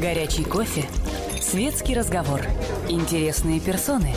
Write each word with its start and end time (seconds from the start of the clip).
Горячий 0.00 0.44
кофе, 0.44 0.88
светский 1.38 1.94
разговор, 1.94 2.40
интересные 2.88 3.60
персоны, 3.60 4.14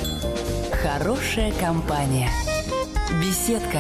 хорошая 0.82 1.52
компания, 1.60 2.30
беседка, 3.22 3.80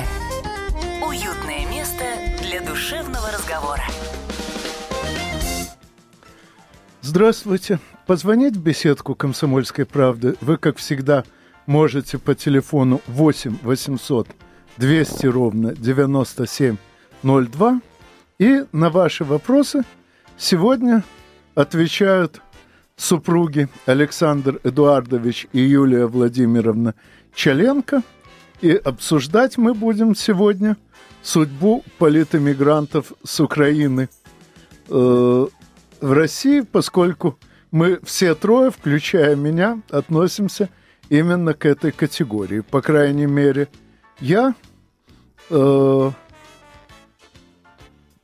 уютное 1.07 1.65
место 1.69 2.03
для 2.41 2.59
душевного 2.59 3.31
разговора. 3.31 3.83
Здравствуйте. 7.01 7.79
Позвонить 8.05 8.57
в 8.57 8.61
беседку 8.61 9.15
«Комсомольской 9.15 9.85
правды» 9.85 10.35
вы, 10.41 10.57
как 10.57 10.75
всегда, 10.77 11.23
можете 11.65 12.17
по 12.17 12.35
телефону 12.35 12.99
8 13.07 13.59
800 13.63 14.27
200 14.75 15.27
ровно 15.27 15.73
9702. 15.73 17.79
И 18.37 18.65
на 18.73 18.89
ваши 18.89 19.23
вопросы 19.23 19.85
сегодня 20.37 21.01
отвечают 21.55 22.41
супруги 22.97 23.67
Александр 23.85 24.59
Эдуардович 24.63 25.47
и 25.53 25.61
Юлия 25.61 26.05
Владимировна 26.05 26.93
Чаленко. 27.33 28.03
И 28.61 28.71
обсуждать 28.71 29.57
мы 29.57 29.73
будем 29.73 30.15
сегодня 30.15 30.77
судьбу 31.21 31.83
политэмигрантов 31.97 33.13
с 33.23 33.39
Украины 33.39 34.09
э, 34.89 34.91
в 36.01 36.11
России, 36.13 36.61
поскольку 36.61 37.37
мы 37.71 37.99
все 38.03 38.35
трое, 38.35 38.71
включая 38.71 39.35
меня, 39.35 39.81
относимся 39.89 40.69
именно 41.09 41.53
к 41.53 41.65
этой 41.65 41.91
категории. 41.91 42.61
По 42.61 42.81
крайней 42.81 43.25
мере, 43.25 43.67
я 44.19 44.55
э, 45.49 46.11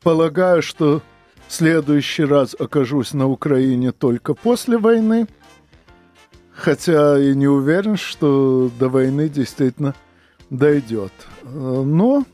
полагаю, 0.02 0.62
что 0.62 1.02
следующий 1.52 2.24
раз 2.24 2.56
окажусь 2.58 3.14
на 3.14 3.28
Украине 3.28 3.92
только 3.92 4.34
после 4.34 4.78
войны, 4.78 5.28
хотя 6.54 7.20
и 7.20 7.36
не 7.36 7.48
уверен, 7.48 7.98
что 7.98 8.72
до 8.80 8.90
войны 8.90 9.28
действительно 9.28 9.94
дойдет. 10.50 11.12
Но, 11.44 12.26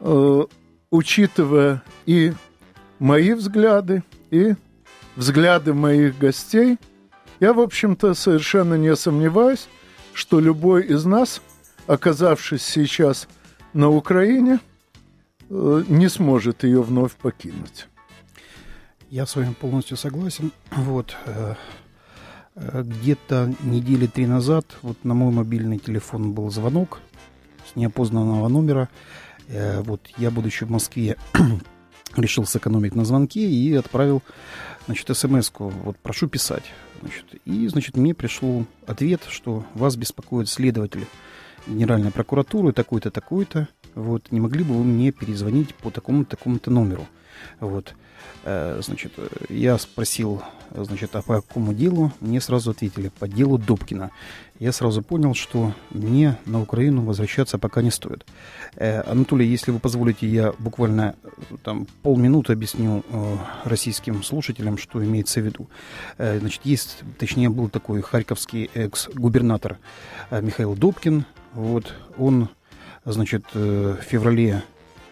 э, 0.00 0.44
учитывая 0.90 1.82
и 2.04 2.32
мои 2.98 3.32
взгляды, 3.32 4.02
и 4.30 4.54
взгляды 5.16 5.72
моих 5.72 6.18
гостей, 6.18 6.78
я, 7.40 7.52
в 7.52 7.60
общем-то, 7.60 8.14
совершенно 8.14 8.74
не 8.74 8.94
сомневаюсь, 8.96 9.68
что 10.12 10.40
любой 10.40 10.84
из 10.84 11.04
нас, 11.04 11.40
оказавшись 11.86 12.62
сейчас 12.62 13.28
на 13.72 13.90
Украине, 13.90 14.60
не 15.48 16.08
сможет 16.08 16.64
ее 16.64 16.82
вновь 16.82 17.14
покинуть. 17.14 17.86
Я 19.10 19.26
с 19.26 19.36
вами 19.36 19.52
полностью 19.52 19.96
согласен. 19.96 20.50
Вот 20.72 21.16
э, 21.26 21.54
э, 22.56 22.82
где-то 22.82 23.54
недели 23.62 24.06
три 24.06 24.26
назад 24.26 24.66
вот 24.82 25.04
на 25.04 25.14
мой 25.14 25.32
мобильный 25.32 25.78
телефон 25.78 26.32
был 26.32 26.50
звонок 26.50 27.00
с 27.70 27.76
неопознанного 27.76 28.48
номера. 28.48 28.88
Вот 29.48 30.00
я, 30.18 30.32
будучи 30.32 30.64
в 30.64 30.70
Москве, 30.70 31.16
решил 32.16 32.44
сэкономить 32.46 32.96
на 32.96 33.04
звонке 33.04 33.48
и 33.48 33.72
отправил, 33.74 34.22
значит, 34.86 35.16
смс-ку. 35.16 35.68
Вот 35.68 35.96
прошу 35.98 36.28
писать. 36.28 36.64
Значит, 37.00 37.26
и, 37.44 37.68
значит, 37.68 37.96
мне 37.96 38.14
пришел 38.14 38.66
ответ, 38.86 39.22
что 39.28 39.64
вас 39.74 39.96
беспокоит 39.96 40.48
следователь 40.48 41.06
Генеральной 41.66 42.12
прокуратуры 42.12 42.72
такой-то, 42.72 43.10
такой-то. 43.10 43.68
Вот, 43.96 44.30
не 44.30 44.40
могли 44.40 44.62
бы 44.62 44.74
вы 44.74 44.84
мне 44.84 45.10
перезвонить 45.10 45.74
по 45.74 45.90
такому-то, 45.90 46.36
такому-то 46.36 46.70
номеру? 46.70 47.08
Вот. 47.60 47.94
Э, 48.44 48.78
значит, 48.84 49.12
я 49.48 49.78
спросил, 49.78 50.42
значит, 50.74 51.16
а 51.16 51.22
по 51.22 51.40
какому 51.40 51.72
делу? 51.72 52.12
Мне 52.20 52.42
сразу 52.42 52.72
ответили, 52.72 53.10
по 53.18 53.26
делу 53.26 53.56
Добкина. 53.56 54.10
Я 54.58 54.72
сразу 54.72 55.02
понял, 55.02 55.34
что 55.34 55.72
мне 55.90 56.36
на 56.44 56.60
Украину 56.60 57.02
возвращаться 57.02 57.58
пока 57.58 57.80
не 57.80 57.90
стоит. 57.90 58.26
Э, 58.74 59.00
Анатолий, 59.00 59.46
если 59.46 59.70
вы 59.70 59.78
позволите, 59.78 60.28
я 60.28 60.52
буквально 60.58 61.14
там 61.64 61.86
полминуты 62.02 62.52
объясню 62.52 63.02
э, 63.08 63.36
российским 63.64 64.22
слушателям, 64.22 64.76
что 64.76 65.02
имеется 65.02 65.40
в 65.40 65.44
виду. 65.46 65.70
Значит, 66.18 66.60
есть, 66.64 66.98
точнее, 67.18 67.48
был 67.48 67.70
такой 67.70 68.02
харьковский 68.02 68.70
экс-губернатор 68.74 69.78
Михаил 70.30 70.74
Добкин. 70.74 71.24
Вот, 71.54 71.94
он 72.18 72.50
значит, 73.12 73.44
э, 73.54 73.96
в 74.00 74.04
феврале 74.04 74.62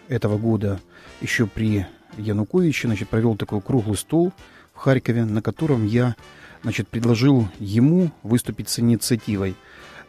этого 0.07 0.37
года 0.37 0.79
еще 1.21 1.47
при 1.47 1.87
Януковиче, 2.17 2.87
значит, 2.87 3.09
провел 3.09 3.35
такой 3.35 3.61
круглый 3.61 3.97
стол 3.97 4.33
в 4.73 4.77
Харькове, 4.77 5.25
на 5.25 5.41
котором 5.41 5.85
я, 5.85 6.15
значит, 6.61 6.87
предложил 6.87 7.47
ему 7.59 8.11
выступить 8.21 8.69
с 8.69 8.79
инициативой, 8.79 9.55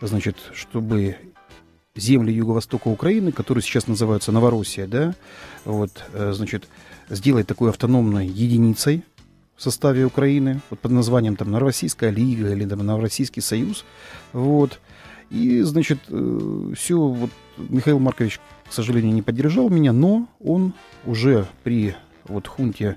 значит, 0.01 0.37
чтобы 0.53 1.17
земли 1.95 2.33
юго-востока 2.33 2.89
Украины, 2.89 3.33
которые 3.33 3.63
сейчас 3.63 3.87
называются 3.87 4.33
Новороссия, 4.33 4.87
да, 4.87 5.15
вот, 5.65 5.91
э, 6.13 6.33
значит, 6.35 6.69
сделать 7.09 7.47
такой 7.47 7.71
автономной 7.71 8.27
единицей 8.27 9.05
в 9.57 9.63
составе 9.63 10.05
Украины, 10.05 10.61
вот 10.69 10.81
под 10.81 10.91
названием 10.91 11.37
там 11.37 11.51
Новороссийская 11.51 12.11
лига 12.11 12.53
или 12.53 12.67
там 12.67 12.85
Новороссийский 12.85 13.41
союз, 13.41 13.85
вот, 14.33 14.81
и, 15.31 15.63
значит, 15.63 16.01
э, 16.09 16.73
все, 16.77 16.99
вот 16.99 17.31
Михаил 17.57 17.99
Маркович, 17.99 18.41
к 18.69 18.73
сожалению, 18.73 19.15
не 19.15 19.23
поддержал 19.23 19.69
меня, 19.69 19.93
но 19.93 20.29
он 20.41 20.75
уже 21.05 21.47
при 21.63 21.95
вот 22.25 22.47
хунте 22.47 22.97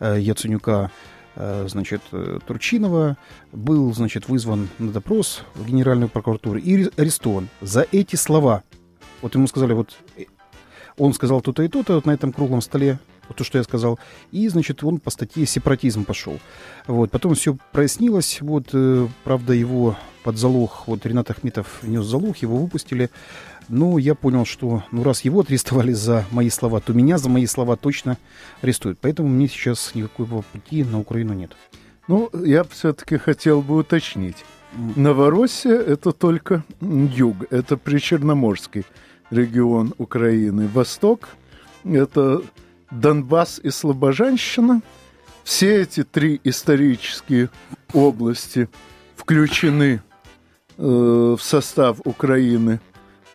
э, 0.00 0.18
Яценюка 0.20 0.90
э, 1.36 1.66
значит, 1.68 2.02
Турчинова 2.46 3.16
был, 3.52 3.92
значит, 3.92 4.28
вызван 4.28 4.68
на 4.78 4.92
допрос 4.92 5.42
в 5.54 5.66
Генеральную 5.66 6.08
прокуратуру 6.08 6.58
и 6.58 6.90
арестован 6.96 7.48
за 7.60 7.86
эти 7.92 8.16
слова. 8.16 8.62
Вот 9.22 9.34
ему 9.34 9.46
сказали, 9.46 9.72
вот 9.72 9.96
он 10.98 11.12
сказал 11.14 11.40
то-то 11.40 11.62
и 11.62 11.68
то-то 11.68 11.94
вот 11.94 12.06
на 12.06 12.10
этом 12.10 12.32
круглом 12.32 12.60
столе, 12.60 12.98
вот 13.28 13.36
то, 13.36 13.44
что 13.44 13.58
я 13.58 13.64
сказал. 13.64 13.98
И, 14.32 14.48
значит, 14.48 14.82
он 14.82 14.98
по 14.98 15.10
статье 15.10 15.46
сепаратизм 15.46 16.04
пошел. 16.04 16.38
Вот. 16.86 17.10
Потом 17.10 17.34
все 17.34 17.56
прояснилось. 17.72 18.40
Вот, 18.40 18.70
э, 18.72 19.06
правда, 19.24 19.52
его 19.52 19.96
под 20.24 20.36
залог, 20.36 20.84
вот 20.86 21.06
Ренат 21.06 21.30
Ахметов 21.30 21.82
внес 21.82 22.04
залог, 22.04 22.36
его 22.38 22.56
выпустили. 22.56 23.10
Но 23.68 23.98
я 23.98 24.14
понял, 24.14 24.46
что 24.46 24.82
ну, 24.90 25.02
раз 25.02 25.22
его 25.22 25.40
арестовали 25.40 25.92
за 25.92 26.24
мои 26.30 26.48
слова, 26.48 26.80
то 26.80 26.92
меня 26.94 27.18
за 27.18 27.28
мои 27.28 27.46
слова 27.46 27.76
точно 27.76 28.16
арестуют. 28.62 28.98
Поэтому 29.00 29.28
мне 29.28 29.48
сейчас 29.48 29.94
никакого 29.94 30.42
пути 30.52 30.84
на 30.84 30.98
Украину 30.98 31.34
нет. 31.34 31.52
Ну, 32.06 32.30
я 32.32 32.64
все-таки 32.64 33.18
хотел 33.18 33.60
бы 33.60 33.76
уточнить. 33.76 34.36
Новороссия– 34.96 35.78
это 35.86 36.12
только 36.12 36.64
юг, 36.80 37.36
это 37.50 37.76
причерноморский 37.76 38.84
регион 39.30 39.94
Украины. 39.98 40.68
Восток– 40.68 41.28
это 41.84 42.42
Донбасс 42.90 43.60
и 43.62 43.70
Слобожанщина. 43.70 44.82
Все 45.44 45.82
эти 45.82 46.04
три 46.04 46.40
исторические 46.44 47.50
области 47.92 48.68
включены 49.16 50.02
э, 50.76 50.82
в 50.82 51.38
состав 51.40 52.00
Украины 52.04 52.80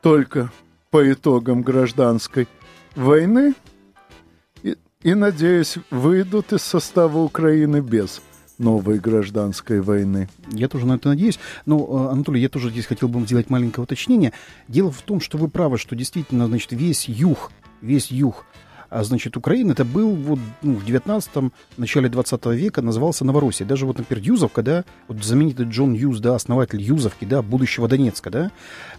только 0.03 0.51
по 0.91 1.11
итогам 1.11 1.63
гражданской 1.63 2.47
войны 2.93 3.55
и, 4.61 4.75
и, 5.01 5.13
надеюсь, 5.15 5.77
выйдут 5.89 6.51
из 6.53 6.61
состава 6.61 7.17
Украины 7.19 7.79
без 7.79 8.21
новой 8.59 8.99
гражданской 8.99 9.81
войны. 9.81 10.29
Я 10.51 10.67
тоже 10.67 10.85
на 10.85 10.95
это 10.95 11.07
надеюсь. 11.07 11.39
Но, 11.65 11.79
э, 11.79 12.11
Анатолий, 12.11 12.41
я 12.41 12.49
тоже 12.49 12.69
здесь 12.69 12.85
хотел 12.85 13.07
бы 13.07 13.25
сделать 13.25 13.49
маленькое 13.49 13.83
уточнение. 13.83 14.33
Дело 14.67 14.91
в 14.91 15.01
том, 15.01 15.21
что 15.21 15.37
вы 15.37 15.47
правы, 15.47 15.77
что 15.77 15.95
действительно, 15.95 16.47
значит, 16.47 16.73
весь 16.73 17.07
юг, 17.07 17.51
весь 17.81 18.11
юг 18.11 18.45
а, 18.93 19.03
значит, 19.03 19.35
Украина, 19.37 19.71
это 19.71 19.85
был 19.85 20.15
вот, 20.15 20.39
ну, 20.61 20.75
в 20.75 20.85
19-м, 20.85 21.51
начале 21.77 22.09
20 22.09 22.45
века 22.47 22.81
назывался 22.83 23.25
Новороссия. 23.25 23.65
Даже 23.65 23.87
вот, 23.87 23.97
например, 23.97 24.23
Юзовка, 24.23 24.61
да, 24.61 24.85
вот 25.07 25.23
знаменитый 25.23 25.65
Джон 25.65 25.93
Юз, 25.93 26.19
да, 26.19 26.35
основатель 26.35 26.79
Юзовки, 26.79 27.25
да, 27.25 27.41
будущего 27.41 27.87
Донецка, 27.87 28.29
да, 28.29 28.51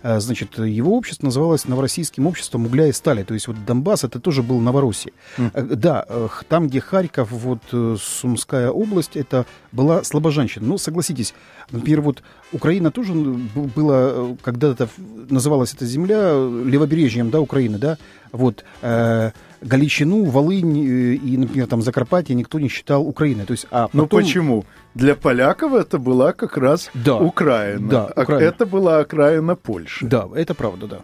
а, 0.02 0.18
значит, 0.18 0.58
его 0.58 0.96
общество 0.96 1.26
называлось 1.26 1.68
Новороссийским 1.68 2.26
обществом 2.26 2.66
угля 2.66 2.88
и 2.88 2.92
стали. 2.92 3.22
То 3.22 3.34
есть 3.34 3.46
вот 3.46 3.64
Донбасс, 3.64 4.02
это 4.02 4.18
тоже 4.18 4.42
был 4.42 4.58
Новороссия. 4.60 5.12
Mm. 5.38 5.76
Да, 5.76 6.04
э, 6.08 6.28
там, 6.48 6.66
где 6.66 6.80
Харьков, 6.80 7.30
вот 7.30 7.62
э, 7.72 7.96
Сумская 8.00 8.70
область, 8.70 9.16
это 9.16 9.46
была 9.70 10.02
Слобожанщина. 10.02 10.66
Но 10.66 10.76
согласитесь, 10.76 11.34
например, 11.70 12.00
вот 12.00 12.22
Украина 12.52 12.90
тоже 12.90 13.12
была, 13.14 14.36
когда-то 14.42 14.88
называлась 15.30 15.72
эта 15.72 15.86
земля 15.86 16.32
левобережьем, 16.32 17.30
да, 17.30 17.40
Украины, 17.40 17.78
да, 17.78 17.96
вот, 18.34 18.64
э, 18.82 19.30
Галичину, 19.60 20.24
Волынь 20.24 20.76
э, 20.76 21.14
и, 21.14 21.38
например, 21.38 21.66
там 21.68 21.82
Закарпатье 21.82 22.34
никто 22.34 22.58
не 22.58 22.68
считал 22.68 23.06
Украиной. 23.06 23.46
То 23.46 23.52
есть, 23.52 23.66
а 23.70 23.88
ну, 23.92 24.02
потом... 24.02 24.20
Но 24.20 24.26
почему? 24.26 24.64
Для 24.94 25.14
поляков 25.14 25.72
это 25.72 25.98
была 25.98 26.32
как 26.32 26.56
раз 26.56 26.90
да, 26.94 27.16
Украина. 27.16 27.88
Да, 27.88 28.06
а 28.06 28.22
Украина. 28.22 28.48
Это 28.48 28.66
была 28.66 28.98
окраина 28.98 29.56
Польши. 29.56 30.04
Да, 30.04 30.28
это 30.34 30.54
правда, 30.54 30.86
да. 30.86 30.98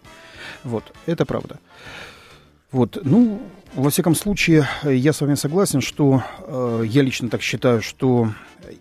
Вот, 0.65 0.93
это 1.07 1.25
правда. 1.25 1.59
Вот, 2.73 2.99
ну, 3.03 3.41
во 3.75 3.91
всяком 3.91 4.15
случае, 4.15 4.69
я 4.85 5.13
с 5.13 5.21
вами 5.21 5.37
согласен, 5.37 5.81
что 5.81 6.23
э, 6.47 6.83
я 6.87 7.03
лично 7.03 7.29
так 7.29 7.43
считаю, 7.43 7.83
что 7.83 8.31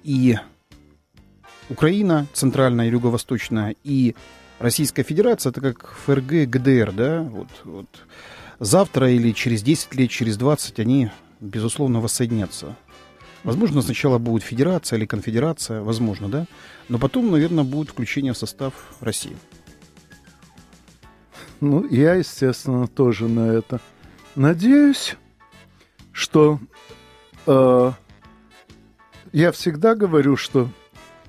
и 0.04 0.38
Украина, 1.70 2.26
центральная 2.34 2.88
и 2.88 2.92
юго-восточная, 2.92 3.76
и 3.84 4.16
Российская 4.60 5.04
Федерация, 5.04 5.52
это 5.52 5.62
как 5.62 5.94
ФРГ, 6.06 6.50
ГДР, 6.50 6.92
да, 6.92 7.22
вот, 7.22 7.48
вот. 7.64 7.88
Завтра 8.60 9.10
или 9.12 9.32
через 9.32 9.64
10 9.64 9.96
лет, 9.96 10.10
через 10.10 10.38
20 10.38 10.80
они, 10.80 11.10
безусловно, 11.40 12.02
воссоединятся. 12.02 12.76
Возможно, 13.44 13.82
сначала 13.82 14.18
будет 14.18 14.44
федерация 14.44 14.98
или 14.98 15.06
конфедерация, 15.06 15.82
возможно, 15.82 16.28
да, 16.28 16.46
но 16.90 16.98
потом, 16.98 17.32
наверное, 17.32 17.64
будет 17.64 17.90
включение 17.90 18.34
в 18.34 18.38
состав 18.38 18.74
России. 19.00 19.38
Ну, 21.62 21.88
я, 21.90 22.16
естественно, 22.16 22.88
тоже 22.88 23.28
на 23.28 23.52
это 23.52 23.80
надеюсь, 24.36 25.16
что 26.12 26.60
э, 27.48 27.92
я 29.32 29.52
всегда 29.52 29.96
говорю, 29.96 30.36
что 30.36 30.70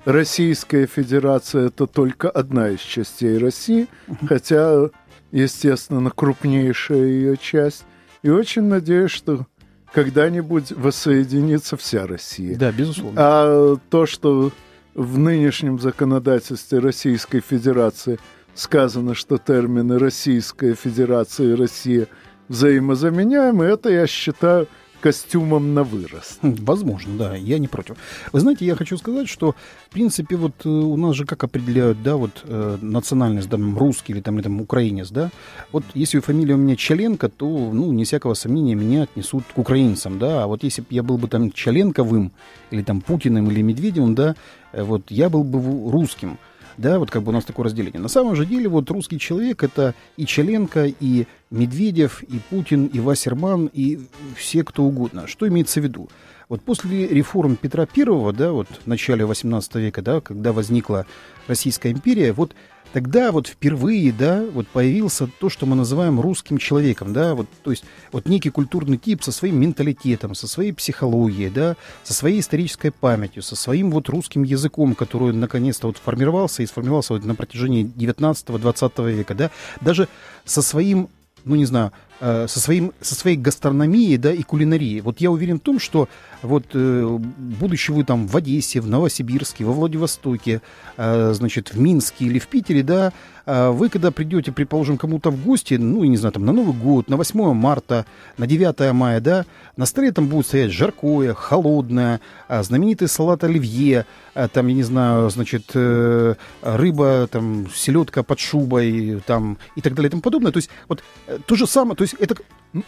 Российская 0.05 0.87
Федерация 0.87 1.67
это 1.67 1.85
только 1.85 2.29
одна 2.29 2.69
из 2.69 2.79
частей 2.79 3.37
России, 3.37 3.87
хотя, 4.27 4.89
естественно, 5.31 6.09
крупнейшая 6.11 7.05
ее 7.05 7.37
часть. 7.37 7.85
И 8.23 8.29
очень 8.29 8.63
надеюсь, 8.63 9.11
что 9.11 9.47
когда-нибудь 9.93 10.71
воссоединится 10.71 11.77
вся 11.77 12.07
Россия. 12.07 12.55
Да, 12.57 12.71
безусловно. 12.71 13.19
А 13.21 13.77
то, 13.89 14.05
что 14.05 14.51
в 14.93 15.17
нынешнем 15.17 15.79
законодательстве 15.79 16.79
Российской 16.79 17.41
Федерации 17.41 18.19
сказано, 18.53 19.15
что 19.15 19.37
термины 19.37 19.97
Российская 19.97 20.75
Федерация 20.75 21.51
и 21.51 21.55
Россия 21.55 22.07
взаимозаменяемы, 22.47 23.65
это 23.65 23.89
я 23.89 24.07
считаю 24.07 24.67
костюмом 25.01 25.73
на 25.73 25.83
вырост. 25.83 26.39
Хм, 26.41 26.55
возможно, 26.59 27.17
да, 27.17 27.35
я 27.35 27.59
не 27.59 27.67
против. 27.67 27.97
Вы 28.31 28.39
знаете, 28.39 28.65
я 28.65 28.75
хочу 28.75 28.97
сказать, 28.97 29.27
что, 29.27 29.55
в 29.89 29.93
принципе, 29.93 30.35
вот 30.35 30.53
э, 30.63 30.69
у 30.69 30.95
нас 30.95 31.15
же 31.15 31.25
как 31.25 31.43
определяют, 31.43 32.01
да, 32.03 32.15
вот 32.15 32.43
э, 32.43 32.77
национальность, 32.81 33.49
да, 33.49 33.57
русский 33.57 34.13
или 34.13 34.21
там, 34.21 34.35
или 34.35 34.43
там 34.43 34.61
украинец, 34.61 35.09
да, 35.09 35.29
вот 35.71 35.83
если 35.93 36.19
фамилия 36.19 36.53
у 36.53 36.57
меня 36.57 36.75
Чаленко, 36.75 37.29
то, 37.29 37.47
ну, 37.73 37.91
не 37.91 38.05
всякого 38.05 38.35
сомнения, 38.35 38.75
меня 38.75 39.03
отнесут 39.03 39.43
к 39.53 39.57
украинцам, 39.57 40.19
да, 40.19 40.43
а 40.43 40.47
вот 40.47 40.63
если 40.63 40.81
бы 40.81 40.87
я 40.91 41.03
был 41.03 41.17
бы 41.17 41.27
там 41.27 41.51
Чаленковым, 41.51 42.31
или 42.71 42.83
там 42.83 43.01
Путиным, 43.01 43.51
или 43.51 43.61
Медведевым, 43.61 44.15
да, 44.15 44.35
э, 44.71 44.83
вот 44.83 45.03
я 45.09 45.29
был 45.29 45.43
бы 45.43 45.91
русским, 45.91 46.37
да, 46.81 46.99
вот 46.99 47.11
как 47.11 47.23
бы 47.23 47.29
у 47.29 47.33
нас 47.33 47.45
такое 47.45 47.65
разделение. 47.65 48.01
На 48.01 48.09
самом 48.09 48.35
же 48.35 48.45
деле 48.45 48.67
вот 48.67 48.89
русский 48.89 49.19
человек 49.19 49.63
это 49.63 49.93
и 50.17 50.25
Челенко, 50.25 50.87
и 50.99 51.27
Медведев, 51.49 52.23
и 52.23 52.39
Путин, 52.49 52.87
и 52.87 52.99
Вассерман, 52.99 53.69
и 53.71 53.99
все 54.35 54.63
кто 54.63 54.83
угодно. 54.83 55.27
Что 55.27 55.47
имеется 55.47 55.79
в 55.79 55.83
виду? 55.83 56.09
Вот 56.49 56.61
после 56.63 57.07
реформ 57.07 57.55
Петра 57.55 57.85
Первого, 57.85 58.33
да, 58.33 58.51
вот 58.51 58.67
в 58.83 58.87
начале 58.87 59.25
18 59.25 59.75
века, 59.75 60.01
да, 60.01 60.19
когда 60.19 60.51
возникла 60.51 61.05
Российская 61.47 61.91
империя, 61.91 62.33
вот 62.33 62.53
тогда 62.93 63.31
вот 63.31 63.47
впервые, 63.47 64.11
да, 64.11 64.43
вот 64.53 64.67
появился 64.67 65.27
то, 65.39 65.49
что 65.49 65.65
мы 65.65 65.75
называем 65.75 66.19
русским 66.19 66.57
человеком, 66.57 67.13
да, 67.13 67.35
вот, 67.35 67.47
то 67.63 67.71
есть 67.71 67.83
вот 68.11 68.27
некий 68.27 68.49
культурный 68.49 68.97
тип 68.97 69.23
со 69.23 69.31
своим 69.31 69.59
менталитетом, 69.59 70.35
со 70.35 70.47
своей 70.47 70.73
психологией, 70.73 71.49
да, 71.49 71.75
со 72.03 72.13
своей 72.13 72.39
исторической 72.39 72.91
памятью, 72.91 73.43
со 73.43 73.55
своим 73.55 73.91
вот 73.91 74.09
русским 74.09 74.43
языком, 74.43 74.95
который 74.95 75.33
наконец-то 75.33 75.87
вот 75.87 75.97
формировался 75.97 76.63
и 76.63 76.65
сформировался 76.65 77.13
вот 77.13 77.25
на 77.25 77.35
протяжении 77.35 77.85
19-20 77.85 79.11
века, 79.11 79.35
да, 79.35 79.51
даже 79.81 80.07
со 80.45 80.61
своим 80.61 81.09
ну, 81.43 81.55
не 81.55 81.65
знаю, 81.65 81.91
э, 82.19 82.45
со, 82.47 82.59
своим, 82.59 82.93
со 83.01 83.15
своей 83.15 83.35
гастрономией, 83.35 84.17
да, 84.17 84.31
и 84.31 84.43
кулинарией. 84.43 85.01
Вот 85.01 85.19
я 85.21 85.31
уверен 85.31 85.59
в 85.59 85.63
том, 85.63 85.79
что 85.79 86.07
вот 86.41 86.65
э, 86.73 87.17
будучи 87.37 87.91
вы 87.91 88.03
там 88.03 88.27
в 88.27 88.35
Одессе, 88.35 88.81
в 88.81 88.87
Новосибирске, 88.87 89.65
во 89.65 89.73
Владивостоке, 89.73 90.61
э, 90.97 91.33
значит, 91.33 91.73
в 91.73 91.79
Минске 91.79 92.25
или 92.25 92.39
в 92.39 92.47
Питере, 92.47 92.83
да, 92.83 93.13
а 93.45 93.71
вы 93.71 93.89
когда 93.89 94.11
придете, 94.11 94.51
предположим, 94.51 94.97
кому-то 94.97 95.31
в 95.31 95.43
гости, 95.43 95.73
ну, 95.73 96.03
не 96.03 96.17
знаю, 96.17 96.33
там, 96.33 96.45
на 96.45 96.53
Новый 96.53 96.75
год, 96.75 97.09
на 97.09 97.17
8 97.17 97.53
марта, 97.53 98.05
на 98.37 98.45
9 98.47 98.93
мая, 98.93 99.19
да, 99.19 99.45
на 99.77 99.85
столе 99.85 100.11
там 100.11 100.27
будет 100.27 100.45
стоять 100.45 100.71
жаркое, 100.71 101.33
холодное, 101.33 102.21
знаменитый 102.47 103.07
салат 103.07 103.43
оливье, 103.43 104.05
там, 104.53 104.67
я 104.67 104.73
не 104.73 104.83
знаю, 104.83 105.29
значит, 105.29 105.71
э, 105.73 106.35
рыба, 106.61 107.27
там, 107.31 107.67
селедка 107.73 108.23
под 108.23 108.39
шубой, 108.39 109.21
там, 109.25 109.57
и 109.75 109.81
так 109.81 109.93
далее 109.93 110.07
и 110.07 110.11
тому 110.11 110.21
подобное. 110.21 110.51
То 110.51 110.57
есть, 110.57 110.69
вот, 110.87 111.03
э, 111.27 111.39
то 111.45 111.55
же 111.55 111.67
самое, 111.67 111.95
то 111.95 112.03
есть, 112.03 112.15
это... 112.19 112.35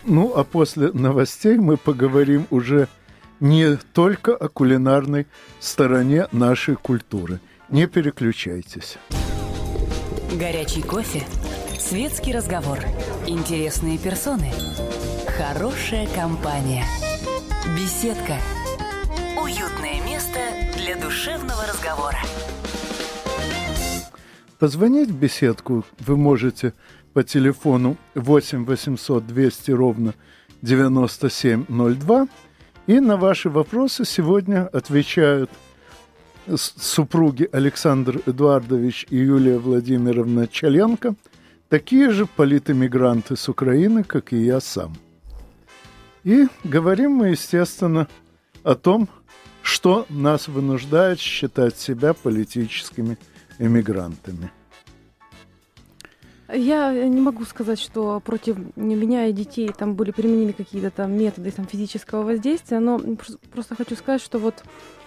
Ну, 0.05 0.31
а 0.33 0.45
после 0.45 0.91
новостей 0.93 1.57
мы 1.57 1.75
поговорим 1.75 2.47
уже 2.49 2.87
не 3.43 3.75
только 3.75 4.33
о 4.33 4.47
кулинарной 4.47 5.27
стороне 5.59 6.27
нашей 6.31 6.77
культуры. 6.77 7.41
Не 7.69 7.87
переключайтесь. 7.87 8.97
Горячий 10.39 10.81
кофе, 10.81 11.23
светский 11.77 12.31
разговор, 12.31 12.79
интересные 13.27 13.97
персоны, 13.97 14.49
хорошая 15.37 16.07
компания, 16.15 16.85
беседка, 17.77 18.37
уютное 19.37 20.01
место 20.05 20.39
для 20.77 20.95
душевного 20.95 21.67
разговора. 21.67 22.19
Позвонить 24.57 25.09
в 25.09 25.19
беседку 25.19 25.83
вы 25.99 26.15
можете 26.15 26.73
по 27.11 27.23
телефону 27.23 27.97
8 28.15 28.63
800 28.63 29.27
200 29.27 29.71
ровно 29.71 30.13
9702. 30.61 32.27
И 32.87 32.99
на 32.99 33.17
ваши 33.17 33.49
вопросы 33.49 34.05
сегодня 34.05 34.67
отвечают– 34.67 35.49
супруги 36.47 37.47
Александр 37.51 38.21
Эдуардович 38.25 39.05
и 39.09 39.17
Юлия 39.17 39.57
Владимировна 39.57 40.47
Чаленко 40.47 41.15
такие 41.69 42.11
же 42.11 42.25
политэмигранты 42.25 43.35
с 43.35 43.49
Украины, 43.49 44.03
как 44.03 44.33
и 44.33 44.37
я 44.37 44.59
сам. 44.59 44.95
И 46.23 46.47
говорим 46.63 47.11
мы, 47.11 47.29
естественно, 47.29 48.07
о 48.63 48.75
том, 48.75 49.09
что 49.61 50.05
нас 50.09 50.47
вынуждает 50.47 51.19
считать 51.19 51.77
себя 51.77 52.13
политическими 52.13 53.17
эмигрантами. 53.59 54.51
Я 56.51 57.07
не 57.07 57.21
могу 57.21 57.45
сказать, 57.45 57.79
что 57.79 58.19
против 58.19 58.57
меня 58.75 59.27
и 59.27 59.33
детей 59.33 59.71
там 59.75 59.95
были 59.95 60.11
применены 60.11 60.51
какие-то 60.53 60.91
там 60.91 61.17
методы 61.17 61.51
там, 61.51 61.65
физического 61.65 62.23
воздействия, 62.23 62.79
но 62.79 62.99
просто 63.51 63.75
хочу 63.75 63.95
сказать, 63.95 64.21
что 64.21 64.39
вот 64.39 64.63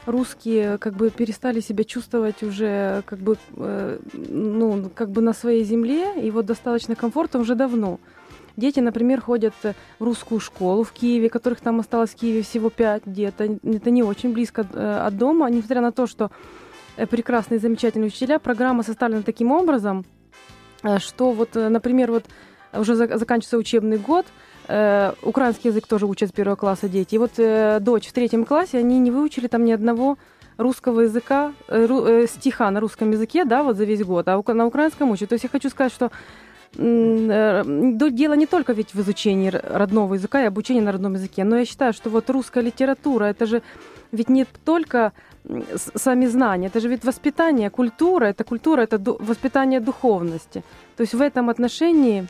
русские 0.06 0.78
как 0.78 0.94
бы 0.94 1.10
перестали 1.10 1.60
себя 1.60 1.84
чувствовать 1.84 2.42
уже 2.42 3.02
как 3.06 3.18
бы, 3.18 3.36
э, 3.56 3.98
ну, 4.12 4.90
как 4.94 5.10
бы 5.10 5.20
на 5.20 5.34
своей 5.34 5.64
земле, 5.64 6.20
и 6.22 6.30
вот 6.30 6.46
достаточно 6.46 6.96
комфортно 6.96 7.40
уже 7.40 7.54
давно. 7.54 8.00
Дети, 8.56 8.80
например, 8.80 9.20
ходят 9.20 9.52
в 9.62 9.74
русскую 10.00 10.40
школу 10.40 10.82
в 10.82 10.92
Киеве, 10.92 11.28
которых 11.28 11.60
там 11.60 11.80
осталось 11.80 12.10
в 12.10 12.16
Киеве 12.16 12.40
всего 12.40 12.70
пять 12.70 13.04
где-то. 13.04 13.58
Это 13.62 13.90
не 13.90 14.02
очень 14.02 14.32
близко 14.32 14.66
э, 14.72 14.98
от 15.06 15.18
дома, 15.18 15.50
несмотря 15.50 15.82
на 15.82 15.92
то, 15.92 16.06
что 16.06 16.30
э, 16.96 17.06
прекрасные, 17.06 17.60
замечательные 17.60 18.08
учителя. 18.08 18.38
Программа 18.38 18.82
составлена 18.82 19.22
таким 19.22 19.52
образом, 19.52 20.06
что 20.98 21.32
вот, 21.32 21.54
например, 21.54 22.10
вот 22.10 22.24
уже 22.72 22.94
заканчивается 22.94 23.58
учебный 23.58 23.98
год– 23.98 24.26
Э, 24.68 25.12
украинский 25.22 25.70
язык 25.70 25.86
тоже 25.86 26.06
учат 26.06 26.30
с 26.30 26.32
первого 26.32 26.56
класса 26.56 26.88
дети. 26.88 27.14
И 27.14 27.18
вот 27.18 27.32
э, 27.38 27.78
дочь 27.80 28.08
в 28.08 28.12
третьем 28.12 28.44
классе, 28.44 28.78
они 28.78 28.98
не 28.98 29.10
выучили 29.10 29.46
там 29.46 29.64
ни 29.64 29.72
одного 29.72 30.18
русского 30.56 31.02
языка, 31.02 31.52
э, 31.68 31.86
э, 31.86 32.26
стиха 32.26 32.70
на 32.70 32.80
русском 32.80 33.10
языке, 33.10 33.44
да, 33.44 33.62
вот 33.62 33.76
за 33.76 33.84
весь 33.84 34.02
год, 34.02 34.26
а 34.28 34.42
на 34.54 34.66
украинском 34.66 35.10
учат. 35.10 35.28
То 35.28 35.34
есть 35.34 35.44
я 35.44 35.50
хочу 35.50 35.68
сказать, 35.68 35.92
что 35.92 36.10
э, 36.76 37.62
дело 38.10 38.34
не 38.34 38.46
только 38.46 38.72
ведь 38.72 38.92
в 38.92 39.00
изучении 39.00 39.50
родного 39.50 40.14
языка 40.14 40.42
и 40.42 40.46
обучении 40.46 40.80
на 40.80 40.92
родном 40.92 41.14
языке, 41.14 41.44
но 41.44 41.58
я 41.58 41.64
считаю, 41.64 41.92
что 41.92 42.10
вот 42.10 42.28
русская 42.30 42.62
литература, 42.62 43.26
это 43.26 43.46
же 43.46 43.62
ведь 44.10 44.28
не 44.28 44.46
только 44.64 45.12
сами 45.96 46.26
знания, 46.26 46.66
это 46.66 46.80
же 46.80 46.88
ведь 46.88 47.04
воспитание, 47.04 47.70
культура, 47.70 48.26
это 48.26 48.44
культура, 48.44 48.82
это 48.82 48.98
воспитание 48.98 49.80
духовности. 49.80 50.62
То 50.96 51.02
есть 51.02 51.14
в 51.14 51.20
этом 51.20 51.50
отношении 51.50 52.26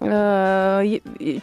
Э, 0.00 0.84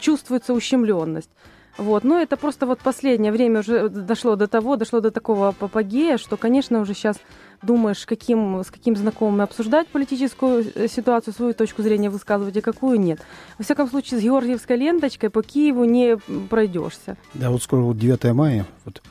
чувствуется 0.00 0.52
ущемленность. 0.52 1.30
Вот. 1.78 2.04
Но 2.04 2.18
это 2.18 2.36
просто 2.36 2.64
вот 2.66 2.78
последнее 2.78 3.32
время 3.32 3.60
уже 3.60 3.88
дошло 3.88 4.36
до 4.36 4.46
того, 4.46 4.76
дошло 4.76 5.00
до 5.00 5.10
такого 5.10 5.48
апогея, 5.48 6.16
что, 6.16 6.38
конечно, 6.38 6.80
уже 6.80 6.94
сейчас 6.94 7.18
думаешь, 7.62 8.06
каким, 8.06 8.60
с 8.60 8.70
каким 8.70 8.96
знакомым 8.96 9.42
обсуждать 9.42 9.88
политическую 9.88 10.64
э, 10.74 10.88
ситуацию, 10.88 11.34
свою 11.34 11.52
точку 11.52 11.82
зрения 11.82 12.08
высказывать, 12.08 12.56
а 12.56 12.62
какую 12.62 12.98
нет. 12.98 13.20
Во 13.58 13.64
всяком 13.64 13.88
случае, 13.88 14.20
с 14.20 14.22
Георгиевской 14.22 14.76
ленточкой 14.76 15.28
по 15.28 15.42
Киеву 15.42 15.84
не 15.84 16.16
пройдешься. 16.48 17.16
Да, 17.34 17.50
вот 17.50 17.62
скоро 17.62 17.80
вот 17.82 17.98
9 17.98 18.24
мая. 18.32 18.64
Вот, 18.86 19.02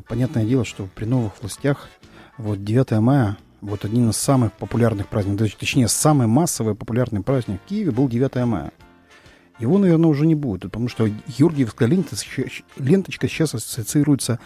понятное 0.00 0.44
дело, 0.44 0.64
что 0.64 0.88
при 0.94 1.04
новых 1.04 1.32
властях 1.40 1.88
вот 2.38 2.64
9 2.64 2.90
мая 3.00 3.36
вот 3.60 3.84
один 3.84 4.10
из 4.10 4.16
самых 4.16 4.52
популярных 4.52 5.08
праздников, 5.08 5.54
точнее, 5.54 5.88
самый 5.88 6.26
массовый 6.26 6.74
популярный 6.74 7.22
праздник 7.22 7.60
в 7.64 7.68
Киеве 7.68 7.90
был 7.92 8.08
9 8.08 8.34
мая. 8.46 8.72
его, 9.58 9.78
наверное, 9.78 10.10
уже 10.10 10.26
не 10.26 10.34
будет, 10.34 10.62
потому 10.62 10.88
что 10.88 11.08
Георгиевская 11.08 11.88
ленточка, 11.88 13.28
сейчас 13.28 13.54
ассоциируется 13.54 14.38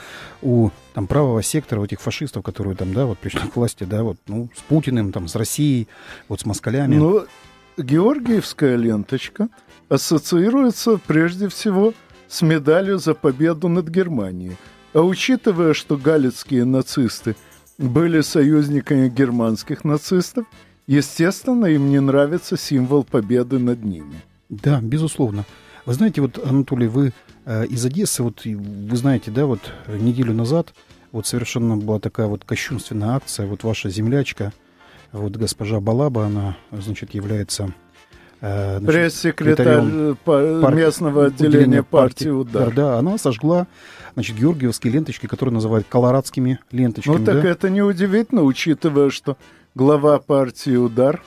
у 0.43 0.71
там, 0.95 1.07
правого 1.07 1.43
сектора, 1.43 1.81
у 1.81 1.85
этих 1.85 2.00
фашистов, 2.00 2.45
которые 2.45 2.76
там, 2.76 2.93
да, 2.93 3.07
вот 3.07 3.19
пришли 3.19 3.49
к 3.49 3.57
власти, 3.57 3.85
да, 3.85 4.02
вот, 4.02 4.19
ну, 4.28 4.50
с 4.55 4.61
Путиным, 4.61 5.12
там, 5.12 5.26
с 5.26 5.35
Россией, 5.35 5.88
вот 6.28 6.40
с 6.40 6.47
москалями. 6.47 6.97
Ну, 6.97 7.26
Георгиевская 7.76 8.76
ленточка 8.76 9.49
ассоциируется 9.88 11.00
прежде 11.07 11.49
всего 11.49 11.95
с 12.28 12.43
медалью 12.43 12.99
за 12.99 13.14
победу 13.14 13.69
над 13.69 13.88
Германией. 13.88 14.57
А 14.95 15.00
учитывая, 15.00 15.75
что 15.75 15.97
галицкие 15.97 16.64
нацисты 16.64 17.37
были 17.76 18.21
союзниками 18.23 19.09
германских 19.09 19.85
нацистов, 19.85 20.47
естественно, 20.87 21.66
им 21.66 21.90
не 21.90 22.00
нравится 22.00 22.57
символ 22.57 23.04
победы 23.04 23.59
над 23.59 23.85
ними. 23.85 24.23
Да, 24.49 24.80
безусловно. 24.80 25.45
Вы 25.85 25.95
знаете, 25.95 26.21
вот, 26.21 26.38
Анатолий, 26.45 26.88
вы 26.88 27.12
э, 27.45 27.66
из 27.66 27.85
Одессы, 27.85 28.23
вот 28.23 28.45
вы 28.45 28.97
знаете, 28.97 29.30
да, 29.30 29.47
вот 29.47 29.61
неделю 29.87 30.35
назад 30.35 30.75
вот 31.12 31.26
совершенно 31.26 31.76
была 31.76 31.99
такая 31.99 32.26
вот 32.26 32.45
кощунственная 32.45 33.11
акция, 33.11 33.47
вот 33.47 33.64
ваша 33.64 33.90
землячка, 33.90 34.52
вот 35.12 35.37
госпожа 35.37 35.80
Балаба, 35.80 36.26
она, 36.26 36.57
значит, 36.73 37.14
является 37.14 37.73
пресс-секретарь 38.40 39.85
э, 39.85 40.14
пар... 40.25 40.75
местного 40.75 41.26
отделения 41.26 41.83
партии, 41.83 42.25
партии 42.25 42.28
«Удар». 42.28 42.73
Да, 42.73 42.99
она 42.99 43.18
сожгла 43.18 43.66
значит, 44.14 44.37
георгиевские 44.37 44.92
ленточки, 44.92 45.26
которые 45.26 45.54
называют 45.54 45.87
колорадскими 45.88 46.59
ленточками. 46.71 47.18
Ну 47.18 47.25
так 47.25 47.42
да? 47.42 47.49
это 47.49 47.71
неудивительно, 47.71 48.42
учитывая, 48.42 49.11
что 49.11 49.37
глава 49.75 50.18
партии 50.18 50.76
«Удар» 50.76 51.23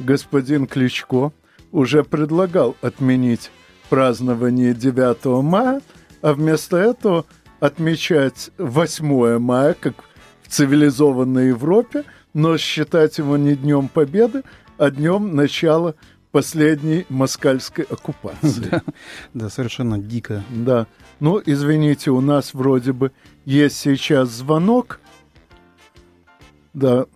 господин 0.00 0.66
Кличко 0.66 1.32
уже 1.72 2.02
предлагал 2.02 2.76
отменить 2.82 3.50
празднование 3.88 4.74
9 4.74 5.42
мая, 5.42 5.80
а 6.22 6.32
вместо 6.32 6.76
этого 6.76 7.26
отмечать 7.60 8.50
8 8.58 9.38
мая, 9.38 9.74
как 9.78 9.94
в 10.42 10.48
цивилизованной 10.48 11.48
Европе, 11.48 12.04
но 12.32 12.56
считать 12.58 13.18
его 13.18 13.36
не 13.36 13.54
Днем 13.54 13.88
Победы, 13.88 14.42
а 14.78 14.90
днем 14.90 15.36
начала 15.36 15.94
последней 16.32 17.06
москальской 17.08 17.82
оккупации. 17.82 18.70
Да, 18.70 18.82
да, 19.34 19.48
совершенно 19.48 19.98
дико. 19.98 20.42
Да. 20.50 20.86
Ну, 21.18 21.40
извините, 21.44 22.10
у 22.10 22.20
нас 22.20 22.54
вроде 22.54 22.92
бы 22.92 23.12
есть 23.44 23.76
сейчас 23.76 24.28
звонок. 24.28 25.00
Да. 26.72 27.06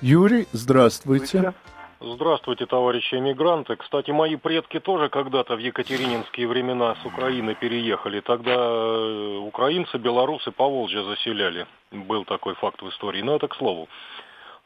Юрий, 0.00 0.46
здравствуйте. 0.52 1.52
здравствуйте. 2.00 2.64
Товарищи 2.66 3.14
эмигранты. 3.16 3.76
Кстати, 3.76 4.10
мои 4.10 4.36
предки 4.36 4.80
тоже 4.80 5.10
когда-то 5.10 5.56
в 5.56 5.58
екатерининские 5.58 6.48
времена 6.48 6.96
с 7.02 7.04
Украины 7.04 7.54
переехали. 7.54 8.20
Тогда 8.20 8.54
э, 8.56 9.36
украинцы, 9.38 9.98
белорусы 9.98 10.50
по 10.50 10.68
Волжье 10.68 11.04
заселяли. 11.04 11.66
Был 11.90 12.24
такой 12.24 12.54
факт 12.54 12.80
в 12.80 12.88
истории. 12.88 13.20
Но 13.20 13.36
это 13.36 13.48
к 13.48 13.56
слову. 13.56 13.88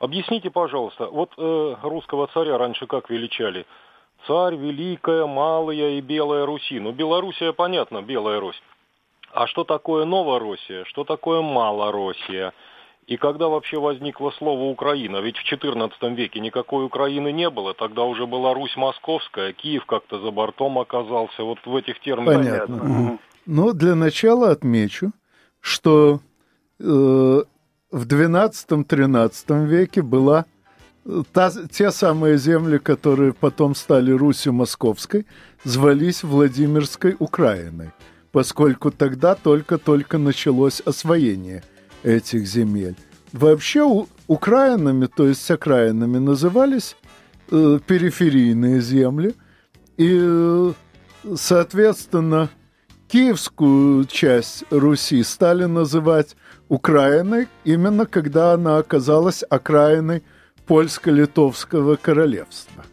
Объясните, 0.04 0.50
пожалуйста, 0.50 1.06
вот 1.06 1.30
э, 1.38 1.76
русского 1.82 2.26
царя 2.26 2.58
раньше 2.58 2.86
как 2.86 3.08
величали? 3.08 3.64
Царь, 4.26 4.54
Великая, 4.54 5.24
Малая 5.24 5.92
и 5.92 6.02
Белая 6.02 6.44
Руси. 6.44 6.78
Ну, 6.78 6.92
Белоруссия, 6.92 7.54
понятно, 7.54 8.02
Белая 8.02 8.38
Русь. 8.38 8.62
А 9.32 9.46
что 9.46 9.64
такое 9.64 10.04
Новороссия? 10.04 10.84
Что 10.84 11.04
такое 11.04 11.40
Малороссия? 11.40 12.52
И 13.06 13.16
когда 13.16 13.48
вообще 13.48 13.78
возникло 13.80 14.30
слово 14.36 14.64
«Украина»? 14.64 15.22
Ведь 15.22 15.38
в 15.38 15.50
XIV 15.50 16.14
веке 16.14 16.40
никакой 16.40 16.84
Украины 16.84 17.32
не 17.32 17.48
было. 17.48 17.72
Тогда 17.72 18.02
уже 18.02 18.26
была 18.26 18.52
Русь 18.52 18.76
Московская, 18.76 19.54
Киев 19.54 19.86
как-то 19.86 20.20
за 20.20 20.30
бортом 20.30 20.78
оказался. 20.78 21.44
Вот 21.44 21.60
в 21.64 21.74
этих 21.74 21.98
терминах. 22.00 22.36
Понятно. 22.36 22.76
Угу. 22.76 23.18
Но 23.46 23.72
для 23.72 23.94
начала 23.94 24.50
отмечу, 24.50 25.12
что 25.60 26.20
э, 26.78 27.42
в 27.94 28.06
XII-XIII 28.06 29.66
веке 29.66 30.02
была 30.02 30.46
э, 31.04 31.22
та, 31.32 31.50
те 31.70 31.90
самые 31.90 32.38
земли, 32.38 32.78
которые 32.78 33.32
потом 33.32 33.74
стали 33.74 34.10
Русью 34.10 34.52
Московской, 34.52 35.26
звались 35.64 36.22
Владимирской 36.22 37.16
Украиной, 37.18 37.90
поскольку 38.32 38.90
тогда 38.90 39.34
только-только 39.34 40.18
началось 40.18 40.80
освоение– 40.80 41.62
этих 42.04 42.46
земель. 42.46 42.94
Вообще 43.32 43.82
у, 43.82 44.06
украинами, 44.28 45.06
то 45.06 45.26
есть 45.26 45.50
окраинами, 45.50 46.18
назывались 46.18 46.96
э, 47.50 47.80
периферийные 47.84 48.80
земли. 48.80 49.34
И, 49.96 50.16
э, 50.20 50.72
соответственно, 51.34 52.50
киевскую 53.08 54.04
часть 54.04 54.64
Руси 54.70 55.22
стали 55.24 55.64
называть 55.64 56.36
Украиной, 56.74 57.48
именно 57.64 58.06
когда 58.06 58.52
она 58.52 58.78
оказалась 58.78 59.42
окраиной 59.48 60.22
польско-литовского 60.66 61.96
королевства. 61.96 62.84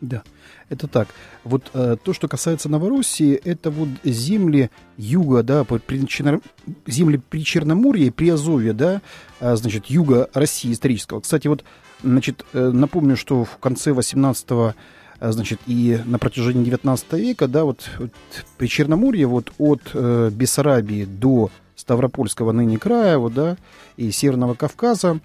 Да. 0.00 0.22
Это 0.68 0.88
так. 0.88 1.08
Вот 1.44 1.70
э, 1.74 1.96
то, 2.02 2.12
что 2.12 2.26
касается 2.26 2.68
Новороссии, 2.68 3.34
это 3.34 3.70
вот 3.70 3.88
земли 4.02 4.70
юга, 4.96 5.44
да, 5.44 5.62
при, 5.62 6.04
Черно... 6.06 6.40
земли 6.86 7.20
при 7.28 7.44
Черноморье, 7.44 8.10
при 8.10 8.30
Азове, 8.30 8.72
да, 8.72 9.00
а, 9.38 9.54
значит, 9.54 9.86
юга 9.86 10.28
России 10.34 10.72
исторического. 10.72 11.20
Кстати, 11.20 11.46
вот, 11.46 11.62
значит, 12.02 12.44
э, 12.52 12.70
напомню, 12.70 13.16
что 13.16 13.44
в 13.44 13.58
конце 13.58 13.92
18 13.92 14.46
а, 14.50 14.74
значит, 15.20 15.60
и 15.68 16.00
на 16.04 16.18
протяжении 16.18 16.64
19 16.64 17.12
века, 17.12 17.46
да, 17.46 17.64
вот, 17.64 17.88
вот 17.98 18.10
при 18.58 18.66
Черноморье, 18.66 19.28
вот 19.28 19.52
от 19.58 19.82
э, 19.94 20.30
Бессарабии 20.32 21.04
до 21.04 21.50
Ставропольского 21.76 22.52
ныне 22.52 22.78
края, 22.78 23.18
вот, 23.18 23.34
да, 23.34 23.56
и 23.96 24.10
Северного 24.10 24.54
Кавказа, 24.54 25.20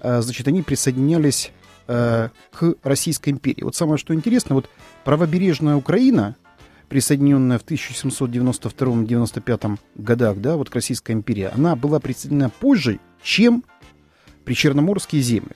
э, 0.00 0.22
значит, 0.22 0.48
они 0.48 0.62
присоединялись 0.62 1.52
Э, 1.88 2.30
к 2.50 2.74
Российской 2.82 3.30
империи. 3.30 3.62
Вот 3.62 3.76
самое 3.76 3.96
что 3.96 4.12
интересно, 4.12 4.56
вот 4.56 4.68
правобережная 5.04 5.76
Украина, 5.76 6.34
присоединенная 6.88 7.60
в 7.60 7.64
1792-95 7.64 9.78
годах, 9.94 10.38
да, 10.38 10.56
вот 10.56 10.68
к 10.68 10.74
Российской 10.74 11.12
империи, 11.12 11.48
она 11.52 11.76
была 11.76 12.00
присоединена 12.00 12.50
позже, 12.50 12.98
чем 13.22 13.62
причерноморские 14.44 15.22
земли. 15.22 15.52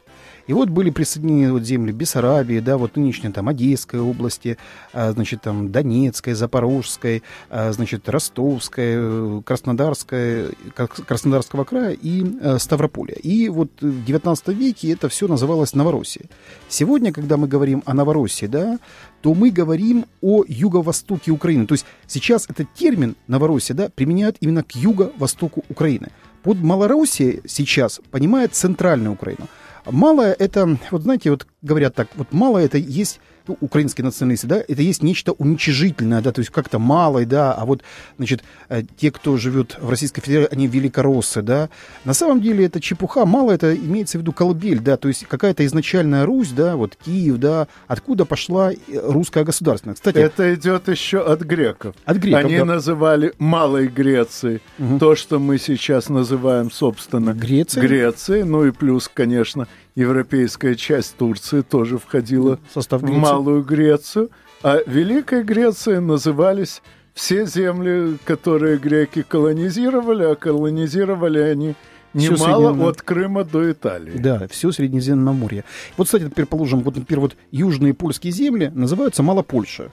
И 0.51 0.53
вот 0.53 0.69
были 0.69 0.91
присоединены 0.91 1.53
вот 1.53 1.63
земли 1.63 1.93
Бессарабии, 1.93 2.59
да, 2.59 2.77
вот 2.77 2.97
нынешней 2.97 3.31
там 3.31 3.49
Одесской 3.49 4.01
области, 4.01 4.59
а, 4.93 5.13
значит, 5.13 5.43
там 5.43 5.71
Донецкой, 5.71 6.35
Запорожской, 6.35 7.23
а, 7.51 7.71
значит, 7.71 8.09
Ростовской, 8.09 9.43
Краснодарской, 9.43 10.49
Краснодарского 10.75 11.63
края 11.63 11.93
и 11.93 12.27
а, 12.43 12.59
Ставрополя. 12.59 13.15
И 13.15 13.49
вот 13.49 13.71
в 13.81 14.05
19 14.05 14.49
веке 14.49 14.91
это 14.91 15.09
все 15.09 15.29
называлось 15.29 15.73
Новороссией. 15.73 16.29
Сегодня, 16.69 17.13
когда 17.13 17.37
мы 17.37 17.47
говорим 17.47 17.85
о 17.87 17.95
Новороссии, 17.95 18.47
да, 18.47 18.81
то 19.23 19.35
мы 19.35 19.53
говорим 19.53 20.07
о 20.21 20.43
юго-востоке 20.49 21.31
Украины. 21.31 21.67
То 21.67 21.75
есть 21.75 21.87
сейчас 22.09 22.47
этот 22.49 22.67
термин 22.75 23.15
Новороссия, 23.29 23.77
да, 23.77 23.89
применяют 23.89 24.37
именно 24.41 24.65
к 24.65 24.75
юго-востоку 24.75 25.63
Украины. 25.69 26.09
Под 26.43 26.59
Малороссией 26.61 27.41
сейчас 27.47 28.01
понимает 28.11 28.57
центральную 28.57 29.13
Украину. 29.13 29.47
Малое 29.87 30.33
это, 30.39 30.79
вот 30.91 31.03
знаете, 31.03 31.31
вот 31.31 31.47
говорят 31.63 31.95
так, 31.95 32.09
вот 32.17 32.33
малое 32.33 32.65
это 32.65 32.79
есть 32.79 33.21
украинские 33.61 34.05
националисты, 34.05 34.47
да, 34.47 34.57
это 34.67 34.83
есть 34.83 35.03
нечто 35.03 35.33
уничижительное, 35.33 36.21
да, 36.21 36.33
то 36.33 36.41
есть 36.41 36.51
как-то 36.51 36.79
малое, 36.79 37.27
да, 37.27 37.53
а 37.53 37.65
вот, 37.65 37.83
значит, 38.17 38.43
э, 38.69 38.83
те, 38.97 39.11
кто 39.11 39.37
живет 39.37 39.77
в 39.81 39.91
Российской 39.91 40.21
Федерации, 40.21 40.53
они 40.53 40.67
великороссы, 40.67 41.43
да. 41.43 41.69
На 42.05 42.15
самом 42.15 42.41
деле 42.41 42.67
это 42.67 42.81
чепуха, 42.81 43.27
мало 43.27 43.53
это 43.53 43.75
имеется 43.75 44.19
в 44.19 44.23
виду 44.23 44.33
колыбель, 44.33 44.81
да, 44.81 44.97
то 44.97 45.09
есть 45.09 45.27
какая-то 45.27 45.65
изначальная 45.67 46.27
Русь, 46.27 46.51
да, 46.51 46.77
вот 46.77 46.97
Киев, 46.97 47.39
да, 47.39 47.69
откуда 47.87 48.25
пошла 48.25 48.73
русская 48.93 49.45
государственность. 49.45 50.01
Кстати, 50.01 50.19
это 50.19 50.55
идет 50.55 50.89
еще 50.89 51.21
от 51.21 51.43
греков. 51.43 51.95
От 52.05 52.17
греков, 52.19 52.45
Они 52.45 52.59
да. 52.59 52.65
называли 52.65 53.33
Малой 53.39 53.89
Грецией 53.89 54.61
угу. 54.79 54.99
то, 54.99 55.15
что 55.15 55.39
мы 55.39 55.59
сейчас 55.59 56.09
называем, 56.09 56.71
собственно, 56.71 57.33
Грецией. 57.33 57.87
Грецией, 57.87 58.45
ну 58.45 58.65
и 58.65 58.71
плюс, 58.71 59.11
конечно, 59.13 59.67
европейская 60.01 60.75
часть 60.75 61.17
Турции 61.17 61.63
тоже 61.63 61.99
входила 61.99 62.59
Состав 62.73 63.03
в 63.03 63.11
Малую 63.11 63.63
Грецию, 63.63 64.31
а 64.63 64.79
Великой 64.87 65.43
Грецией 65.45 66.01
назывались 66.01 66.83
все 67.15 67.47
земли, 67.47 68.19
которые 68.25 68.79
греки 68.79 69.23
колонизировали, 69.23 70.25
а 70.25 70.35
колонизировали 70.35 71.39
они 71.39 71.75
немало 72.15 72.89
от 72.89 73.03
Крыма 73.03 73.45
до 73.45 73.71
Италии. 73.71 74.19
Да, 74.19 74.47
все 74.49 74.73
Средиземноморье. 74.73 75.65
Вот, 75.97 76.07
кстати, 76.07 76.25
теперь 76.25 76.47
положим, 76.47 76.81
вот, 76.81 76.97
например, 76.97 77.21
вот 77.21 77.37
южные 77.51 77.95
польские 77.95 78.33
земли 78.33 78.71
называются 78.75 79.23
Малопольша. 79.23 79.91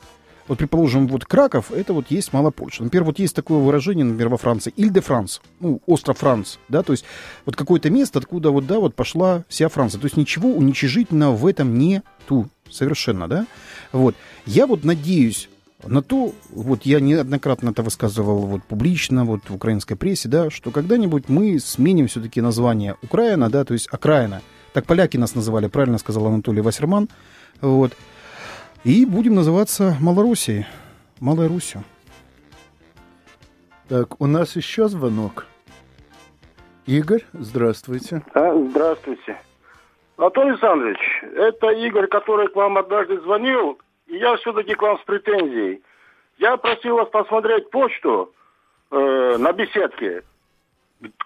Вот, 0.48 0.60
предположим, 0.60 1.08
вот 1.08 1.26
Краков, 1.26 1.72
это 1.72 1.94
вот 1.94 2.06
есть 2.10 2.32
мало 2.32 2.52
Польша. 2.52 2.84
Например, 2.84 3.04
вот 3.04 3.20
есть 3.20 3.36
такое 3.36 3.60
выражение, 3.60 4.06
например, 4.06 4.30
во 4.30 4.38
Франции, 4.38 4.74
Иль 4.78 4.92
де 4.92 5.02
Франс, 5.02 5.42
ну, 5.60 5.82
остров 5.86 6.20
Франц, 6.20 6.58
да, 6.70 6.84
то 6.84 6.94
есть 6.94 7.04
вот 7.46 7.56
какое-то 7.56 7.90
место, 7.90 8.20
откуда 8.20 8.52
вот, 8.52 8.66
да, 8.66 8.80
вот 8.80 8.96
пошла 8.96 9.44
вся 9.50 9.68
Франция. 9.68 10.00
То 10.00 10.06
есть 10.06 10.18
ничего 10.18 10.50
уничижительного 10.50 11.36
в 11.36 11.46
этом 11.46 11.78
нету 11.78 12.48
совершенно, 12.70 13.28
да. 13.28 13.46
Вот. 13.92 14.16
Я 14.46 14.68
вот 14.68 14.84
надеюсь, 14.84 15.50
на 15.86 16.02
то, 16.02 16.34
вот 16.50 16.86
я 16.86 17.00
неоднократно 17.00 17.70
это 17.70 17.84
высказывал 17.84 18.40
вот 18.46 18.64
публично, 18.64 19.26
вот 19.26 19.42
в 19.50 19.56
украинской 19.56 19.96
прессе, 19.96 20.30
да, 20.30 20.50
что 20.50 20.72
когда-нибудь 20.72 21.30
мы 21.30 21.60
сменим 21.60 22.08
все-таки 22.08 22.42
название 22.42 22.96
Украина, 23.04 23.50
да, 23.50 23.66
то 23.66 23.74
есть 23.74 23.88
окраина. 23.92 24.42
Так 24.74 24.86
поляки 24.86 25.18
нас 25.18 25.36
называли, 25.36 25.68
правильно 25.68 25.98
сказал 25.98 26.28
Анатолий 26.28 26.62
Вассерман, 26.62 27.10
вот. 27.62 27.94
И 28.88 29.06
будем 29.06 29.36
называться 29.36 29.98
Малоруссией, 30.00 30.66
Малой 31.20 31.48
Русью. 31.48 31.84
Так, 33.90 34.22
у 34.22 34.28
нас 34.28 34.56
еще 34.56 34.88
звонок. 34.88 35.46
Игорь, 36.86 37.26
здравствуйте. 37.34 38.24
А, 38.34 38.56
здравствуйте. 38.56 39.42
Анатолий 40.16 40.52
Александрович, 40.52 41.00
это 41.36 41.72
Игорь, 41.72 42.08
который 42.08 42.48
к 42.48 42.56
вам 42.56 42.78
однажды 42.78 43.20
звонил 43.20 43.78
и 44.08 44.16
я 44.16 44.38
все-таки 44.38 44.74
к 44.74 44.82
вам 44.82 44.98
с 45.00 45.04
претензией. 45.04 45.84
Я 46.38 46.56
просил 46.56 46.96
вас 46.96 47.10
посмотреть 47.10 47.70
почту 47.70 48.32
э, 48.92 49.36
на 49.38 49.52
беседке, 49.52 50.24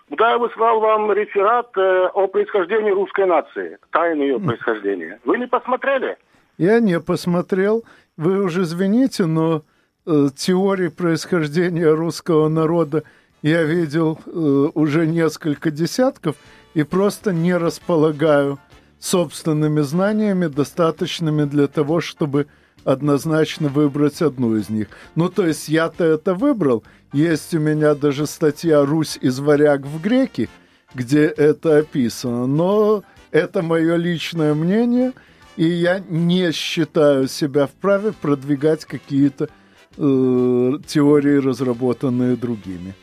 куда 0.10 0.32
я 0.32 0.38
выслал 0.40 0.80
вам 0.80 1.12
реферат 1.12 1.78
э, 1.78 2.08
о 2.08 2.26
происхождении 2.26 2.90
русской 2.90 3.28
нации, 3.28 3.78
тайны 3.92 4.24
ее 4.24 4.40
происхождения. 4.40 5.20
Вы 5.26 5.38
не 5.38 5.46
посмотрели? 5.46 6.18
Я 6.58 6.80
не 6.80 7.00
посмотрел. 7.00 7.84
Вы 8.18 8.44
уже 8.44 8.64
извините, 8.64 9.26
но 9.26 9.64
э, 10.06 10.30
теории 10.36 10.90
происхождения 10.90 11.90
русского 11.90 12.50
народа 12.50 13.04
я 13.42 13.64
видел 13.64 14.20
э, 14.26 14.30
уже 14.74 15.08
несколько 15.08 15.72
десятков 15.72 16.36
и 16.74 16.84
просто 16.84 17.34
не 17.34 17.56
располагаю 17.56 18.60
собственными 19.00 19.82
знаниями, 19.82 20.48
достаточными 20.48 21.46
для 21.46 21.68
того, 21.68 22.02
чтобы 22.02 22.48
однозначно 22.84 23.68
выбрать 23.68 24.22
одну 24.22 24.56
из 24.56 24.70
них. 24.70 24.88
Ну, 25.16 25.30
то 25.30 25.46
есть 25.46 25.70
я-то 25.70 26.04
это 26.04 26.34
выбрал. 26.36 26.84
Есть 27.14 27.54
у 27.54 27.60
меня 27.60 27.96
даже 27.96 28.28
статья 28.28 28.86
«Русь 28.86 29.18
из 29.22 29.40
варяг 29.40 29.86
в 29.86 30.02
греки», 30.02 30.50
где 30.94 31.26
это 31.26 31.80
описано. 31.80 32.46
Но 32.48 33.04
это 33.32 33.62
мое 33.62 33.96
личное 33.96 34.54
мнение, 34.54 35.14
и 35.58 35.66
я 35.66 36.00
не 36.00 36.52
считаю 36.52 37.28
себя 37.28 37.68
вправе 37.68 38.14
продвигать 38.14 38.86
какие-то 38.86 39.46
э, 39.46 39.50
теории, 39.98 41.38
разработанные 41.38 42.36
другими. 42.36 42.94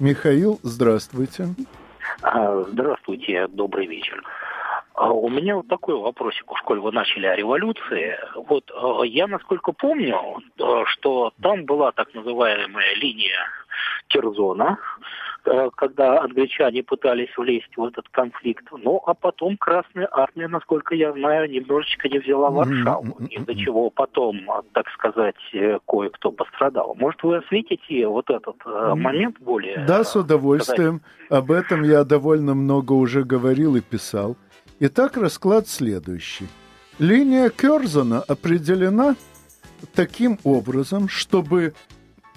Михаил, 0.00 0.58
здравствуйте. 0.62 1.48
А, 2.22 2.64
здравствуйте, 2.68 3.46
добрый 3.48 3.86
вечер. 3.86 4.22
А 4.94 5.10
у 5.12 5.28
меня 5.28 5.56
вот 5.56 5.66
такой 5.66 5.96
вопросик, 5.96 6.50
уж 6.52 6.60
коль 6.62 6.78
вы 6.78 6.92
начали 6.92 7.26
о 7.26 7.34
революции. 7.34 8.16
Вот 8.36 8.70
э, 8.70 9.06
я, 9.06 9.26
насколько 9.26 9.72
помню, 9.72 10.16
э, 10.58 10.84
что 10.86 11.32
там 11.42 11.64
была 11.64 11.90
так 11.92 12.14
называемая 12.14 12.94
линия 12.94 13.38
Керзона, 14.06 14.78
когда 15.76 16.20
англичане 16.20 16.82
пытались 16.82 17.36
влезть 17.36 17.76
в 17.76 17.84
этот 17.84 18.08
конфликт. 18.10 18.64
Ну, 18.72 19.02
а 19.06 19.14
потом 19.14 19.56
Красная 19.56 20.08
Армия, 20.10 20.48
насколько 20.48 20.94
я 20.94 21.12
знаю, 21.12 21.50
немножечко 21.50 22.08
не 22.08 22.18
взяла 22.18 22.50
Варшаву, 22.50 23.18
из-за 23.28 23.54
чего 23.54 23.90
потом, 23.90 24.40
так 24.72 24.88
сказать, 24.90 25.36
кое-кто 25.86 26.32
пострадал. 26.32 26.94
Может, 26.98 27.22
вы 27.22 27.36
осветите 27.36 28.06
вот 28.08 28.30
этот 28.30 28.56
момент 28.64 29.38
более? 29.40 29.84
Да, 29.86 30.04
с 30.04 30.16
удовольствием. 30.16 31.00
Сказать? 31.26 31.42
Об 31.42 31.50
этом 31.50 31.82
я 31.82 32.04
довольно 32.04 32.54
много 32.54 32.92
уже 32.92 33.24
говорил 33.24 33.76
и 33.76 33.80
писал. 33.80 34.36
Итак, 34.80 35.16
расклад 35.16 35.68
следующий. 35.68 36.46
Линия 36.98 37.50
Керзона 37.50 38.20
определена 38.20 39.14
таким 39.94 40.38
образом, 40.44 41.08
чтобы 41.08 41.74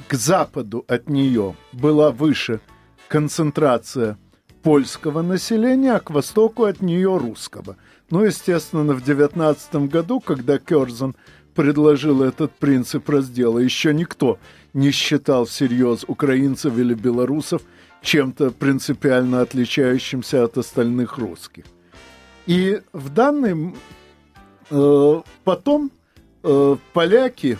к 0.07 0.13
западу 0.13 0.85
от 0.87 1.09
нее 1.09 1.55
была 1.73 2.11
выше 2.11 2.59
концентрация 3.07 4.17
польского 4.63 5.21
населения, 5.21 5.93
а 5.93 5.99
к 5.99 6.09
востоку 6.09 6.65
от 6.65 6.81
нее 6.81 7.17
русского. 7.17 7.77
Ну, 8.09 8.23
естественно, 8.23 8.93
в 8.93 9.03
19 9.03 9.89
году, 9.89 10.19
когда 10.19 10.57
Керзон 10.57 11.15
предложил 11.55 12.21
этот 12.21 12.51
принцип 12.53 13.09
раздела, 13.09 13.59
еще 13.59 13.93
никто 13.93 14.37
не 14.73 14.91
считал 14.91 15.45
всерьез 15.45 16.05
украинцев 16.07 16.77
или 16.77 16.93
белорусов 16.93 17.61
чем-то 18.01 18.51
принципиально 18.51 19.41
отличающимся 19.41 20.43
от 20.43 20.57
остальных 20.57 21.17
русских. 21.17 21.65
И 22.45 22.81
в 22.93 23.09
данный 23.09 23.73
э, 24.69 25.21
потом 25.43 25.91
э, 26.43 26.75
поляки 26.93 27.57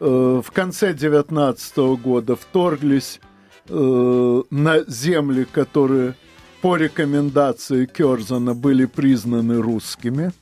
э, 0.00 0.42
в 0.44 0.50
конце 0.52 0.92
19 0.92 1.76
года 2.02 2.36
вторглись 2.36 3.20
э, 3.68 4.42
на 4.50 4.84
земли, 4.86 5.44
которые 5.44 6.14
по 6.60 6.76
рекомендации 6.76 7.86
Керзана 7.86 8.54
были 8.54 8.86
признаны 8.86 9.60
русскими. 9.60 10.32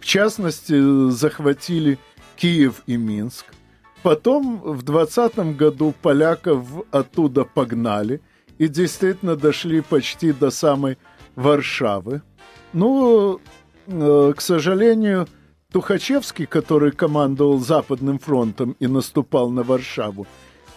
В 0.00 0.04
частности, 0.04 1.10
захватили 1.10 1.98
Киев 2.36 2.82
и 2.86 2.96
Минск. 2.96 3.46
Потом 4.02 4.60
в 4.60 4.82
20 4.82 5.56
году 5.56 5.94
поляков 6.02 6.66
оттуда 6.90 7.44
погнали 7.44 8.20
и 8.58 8.68
действительно 8.68 9.36
дошли 9.36 9.80
почти 9.80 10.32
до 10.32 10.50
самой 10.50 10.98
Варшавы. 11.36 12.20
Ну, 12.74 13.40
э, 13.86 14.32
к 14.36 14.40
сожалению, 14.40 15.26
Тухачевский, 15.72 16.46
который 16.46 16.92
командовал 16.92 17.58
Западным 17.58 18.18
фронтом 18.18 18.76
и 18.78 18.86
наступал 18.86 19.50
на 19.50 19.62
Варшаву, 19.62 20.26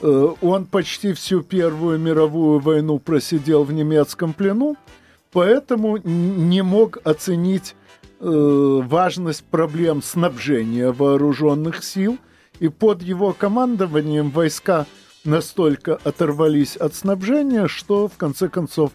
он 0.02 0.66
почти 0.66 1.14
всю 1.14 1.42
Первую 1.42 2.00
мировую 2.00 2.60
войну 2.60 3.00
просидел 3.00 3.64
в 3.64 3.74
немецком 3.74 4.34
плену, 4.34 4.78
поэтому 5.32 5.98
не 5.98 6.62
мог 6.62 7.00
оценить 7.04 7.76
э, 8.20 8.82
важность 8.84 9.44
проблем 9.46 10.02
снабжения 10.04 10.92
вооруженных 10.92 11.84
сил, 11.84 12.18
и 12.60 12.70
под 12.70 13.02
его 13.02 13.34
командованием 13.34 14.30
войска 14.32 14.86
настолько 15.24 15.96
оторвались 16.04 16.76
от 16.76 16.96
снабжения, 16.96 17.68
что 17.68 18.08
в 18.08 18.18
конце 18.18 18.50
концов 18.50 18.92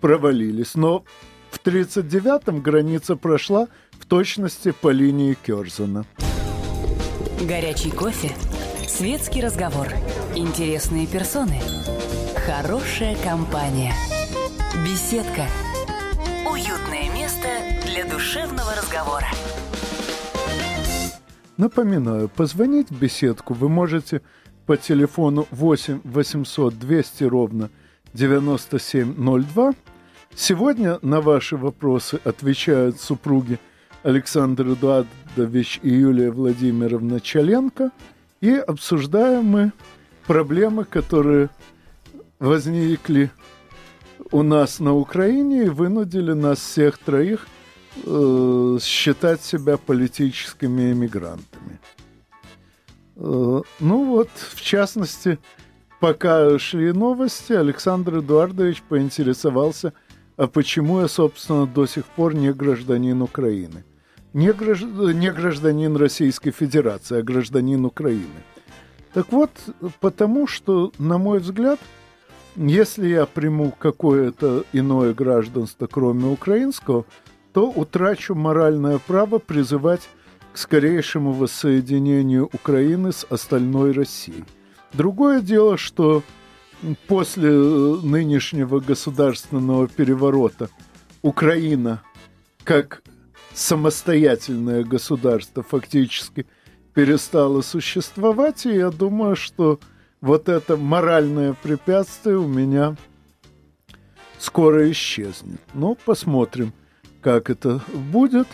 провалились. 0.00 0.74
Но 0.74 1.04
в 1.50 1.62
1939-м 1.64 2.60
граница 2.62 3.16
прошла 3.16 3.68
в 3.92 4.06
точности 4.06 4.72
по 4.72 4.90
линии 4.90 5.34
Керзена. 5.34 6.06
Горячий 7.42 7.90
кофе, 7.90 8.30
светский 8.92 9.40
разговор, 9.40 9.88
интересные 10.36 11.06
персоны, 11.06 11.58
хорошая 12.46 13.16
компания, 13.24 13.94
беседка, 14.84 15.46
уютное 16.44 17.10
место 17.14 17.48
для 17.86 18.04
душевного 18.04 18.74
разговора. 18.76 19.28
Напоминаю, 21.56 22.28
позвонить 22.28 22.90
в 22.90 23.00
беседку 23.00 23.54
вы 23.54 23.70
можете 23.70 24.20
по 24.66 24.76
телефону 24.76 25.46
8 25.50 26.02
800 26.04 26.78
200 26.78 27.24
ровно 27.24 27.70
9702 28.12 29.72
Сегодня 30.34 30.98
на 31.00 31.22
ваши 31.22 31.56
вопросы 31.56 32.20
отвечают 32.24 33.00
супруги 33.00 33.58
Александр 34.02 34.72
Эдуардович 34.72 35.80
и 35.82 35.90
Юлия 35.90 36.30
Владимировна 36.30 37.20
Чаленко. 37.20 37.90
И 38.42 38.50
обсуждаем 38.54 39.44
мы 39.46 39.72
проблемы, 40.26 40.84
которые 40.84 41.48
возникли 42.38 43.30
у 44.30 44.42
нас 44.42 44.80
на 44.80 44.94
Украине 44.94 45.64
и 45.64 45.68
вынудили 45.70 46.32
нас 46.32 46.58
всех 46.58 46.98
троих 46.98 47.46
э, 48.04 48.78
считать 48.82 49.42
себя 49.42 49.78
политическими 49.78 50.92
эмигрантами. 50.92 51.80
Э, 53.16 53.62
ну 53.80 54.04
вот, 54.04 54.28
в 54.36 54.60
частности, 54.60 55.38
пока 56.00 56.58
шли 56.58 56.92
новости, 56.92 57.54
Александр 57.54 58.18
Эдуардович 58.18 58.82
поинтересовался– 58.82 59.94
а 60.36 60.46
почему 60.46 61.00
я, 61.00 61.08
собственно, 61.08 61.66
до 61.66 61.86
сих 61.86 62.04
пор 62.04 62.34
не 62.34 62.52
гражданин 62.52 63.20
Украины? 63.22 63.84
Не, 64.34 64.52
гражд... 64.52 64.84
не 64.84 65.30
гражданин 65.30 65.96
Российской 65.96 66.50
Федерации, 66.50 67.18
а 67.18 67.22
гражданин 67.22 67.84
Украины. 67.84 68.42
Так 69.12 69.30
вот, 69.30 69.50
потому 70.00 70.46
что, 70.46 70.92
на 70.98 71.18
мой 71.18 71.38
взгляд, 71.40 71.78
если 72.56 73.08
я 73.08 73.26
приму 73.26 73.72
какое-то 73.78 74.64
иное 74.72 75.12
гражданство, 75.12 75.86
кроме 75.86 76.26
украинского, 76.26 77.04
то 77.52 77.70
утрачу 77.70 78.34
моральное 78.34 78.98
право 78.98 79.38
призывать 79.38 80.08
к 80.52 80.58
скорейшему 80.58 81.32
воссоединению 81.32 82.48
Украины 82.52 83.12
с 83.12 83.26
остальной 83.28 83.92
Россией. 83.92 84.44
Другое 84.92 85.40
дело, 85.40 85.76
что 85.76 86.22
после 87.06 87.50
нынешнего 87.50 88.80
государственного 88.80 89.88
переворота 89.88 90.68
Украина 91.22 92.02
как 92.64 93.02
самостоятельное 93.54 94.84
государство 94.84 95.62
фактически 95.62 96.46
перестало 96.94 97.62
существовать, 97.62 98.66
и 98.66 98.74
я 98.74 98.90
думаю, 98.90 99.36
что 99.36 99.80
вот 100.20 100.48
это 100.48 100.76
моральное 100.76 101.54
препятствие 101.54 102.38
у 102.38 102.46
меня 102.46 102.96
скоро 104.38 104.90
исчезнет. 104.90 105.60
Ну, 105.74 105.96
посмотрим, 106.04 106.72
как 107.20 107.50
это 107.50 107.80
будет. 107.92 108.48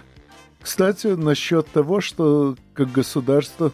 Кстати, 0.60 1.08
насчет 1.08 1.66
того, 1.68 2.00
что 2.00 2.56
как 2.74 2.92
государство 2.92 3.72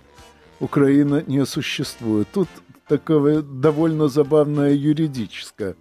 Украина 0.60 1.22
не 1.26 1.44
существует. 1.44 2.28
Тут 2.32 2.48
такая 2.88 3.42
довольно 3.42 4.08
забавная 4.08 4.72
юридическая 4.72 5.76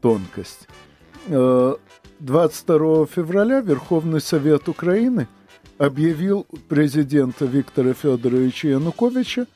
тонкость. 0.00 0.68
22 2.20 3.02
э, 3.02 3.06
февраля 3.06 3.60
Верховный 3.60 4.20
Совет 4.20 4.68
Украины 4.68 5.28
объявил 5.78 6.46
президента 6.68 7.44
Виктора 7.44 7.92
Федоровича 7.92 8.68
Януковича 8.68 9.46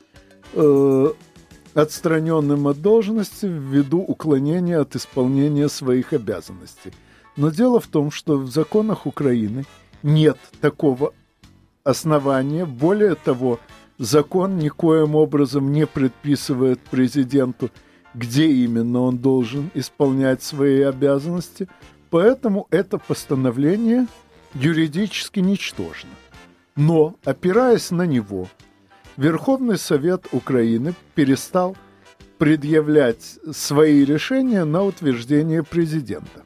э, 0.55 1.07
отстраненным 1.75 2.69
от 2.69 2.81
должности 2.81 3.47
ввиду 3.47 3.99
уклонения 3.99 4.79
от 4.79 4.95
исполнения 4.95 5.69
своих 5.69 6.13
обязанностей. 6.13 6.93
Но 7.37 7.51
дело 7.51 7.81
в 7.81 7.87
том, 7.87 8.11
что 8.11 8.37
в 8.37 8.51
законах 8.51 9.07
Украины 9.07 9.65
нет 10.03 10.37
такого 10.61 11.15
основания. 11.83 12.67
Более 12.67 13.15
того, 13.15 13.59
закон 13.99 14.59
никоим 14.59 15.15
образом 15.15 15.73
не 15.73 15.87
предписывает 15.87 16.81
президенту, 16.81 17.71
где 18.15 18.47
именно 18.47 19.01
он 19.01 19.19
должен 19.19 19.71
исполнять 19.75 20.43
свои 20.43 20.83
обязанности, 20.83 21.69
поэтому 22.13 22.67
это 22.71 22.99
постановление 22.99 24.07
юридически 24.53 25.41
ничтожно. 25.41 26.11
Но, 26.77 27.17
опираясь 27.25 27.91
на 27.91 28.03
него, 28.03 28.49
Верховный 29.17 29.79
Совет 29.79 30.27
Украины 30.31 30.95
перестал 31.15 31.75
предъявлять 32.37 33.39
свои 33.53 34.05
решения 34.05 34.65
на 34.65 34.85
утверждение 34.85 35.63
президента. 35.63 36.45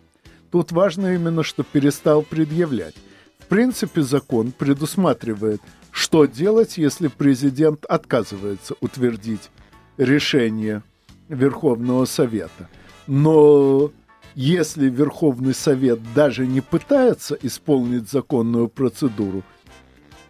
Тут 0.53 0.71
важно 0.71 1.17
именно, 1.17 1.43
что 1.43 1.65
перестал 1.65 2.23
предъявлять. 2.23 2.95
В 3.41 3.47
принципе, 3.47 4.03
закон 4.03 4.53
предусматривает, 4.53 5.61
что 5.91 6.27
делать, 6.27 6.79
если 6.79 7.09
президент 7.09 7.85
отказывается 7.87 8.77
утвердить 8.81 9.51
решение 9.97 10.85
Верховного 11.29 12.05
Совета. 12.05 12.69
Но 13.09 13.91
если 14.37 14.90
Верховный 14.90 15.55
Совет 15.55 15.99
даже 16.12 16.46
не 16.46 16.61
пытается 16.61 17.37
исполнить 17.40 18.11
законную 18.11 18.68
процедуру, 18.68 19.42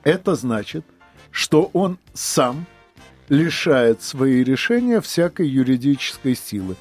это 0.04 0.36
значит, 0.36 0.86
что 1.32 1.70
он 1.72 1.98
сам 2.14 2.66
лишает 3.28 4.02
свои 4.02 4.44
решения 4.44 5.00
всякой 5.00 5.48
юридической 5.48 6.36
силы. 6.36 6.76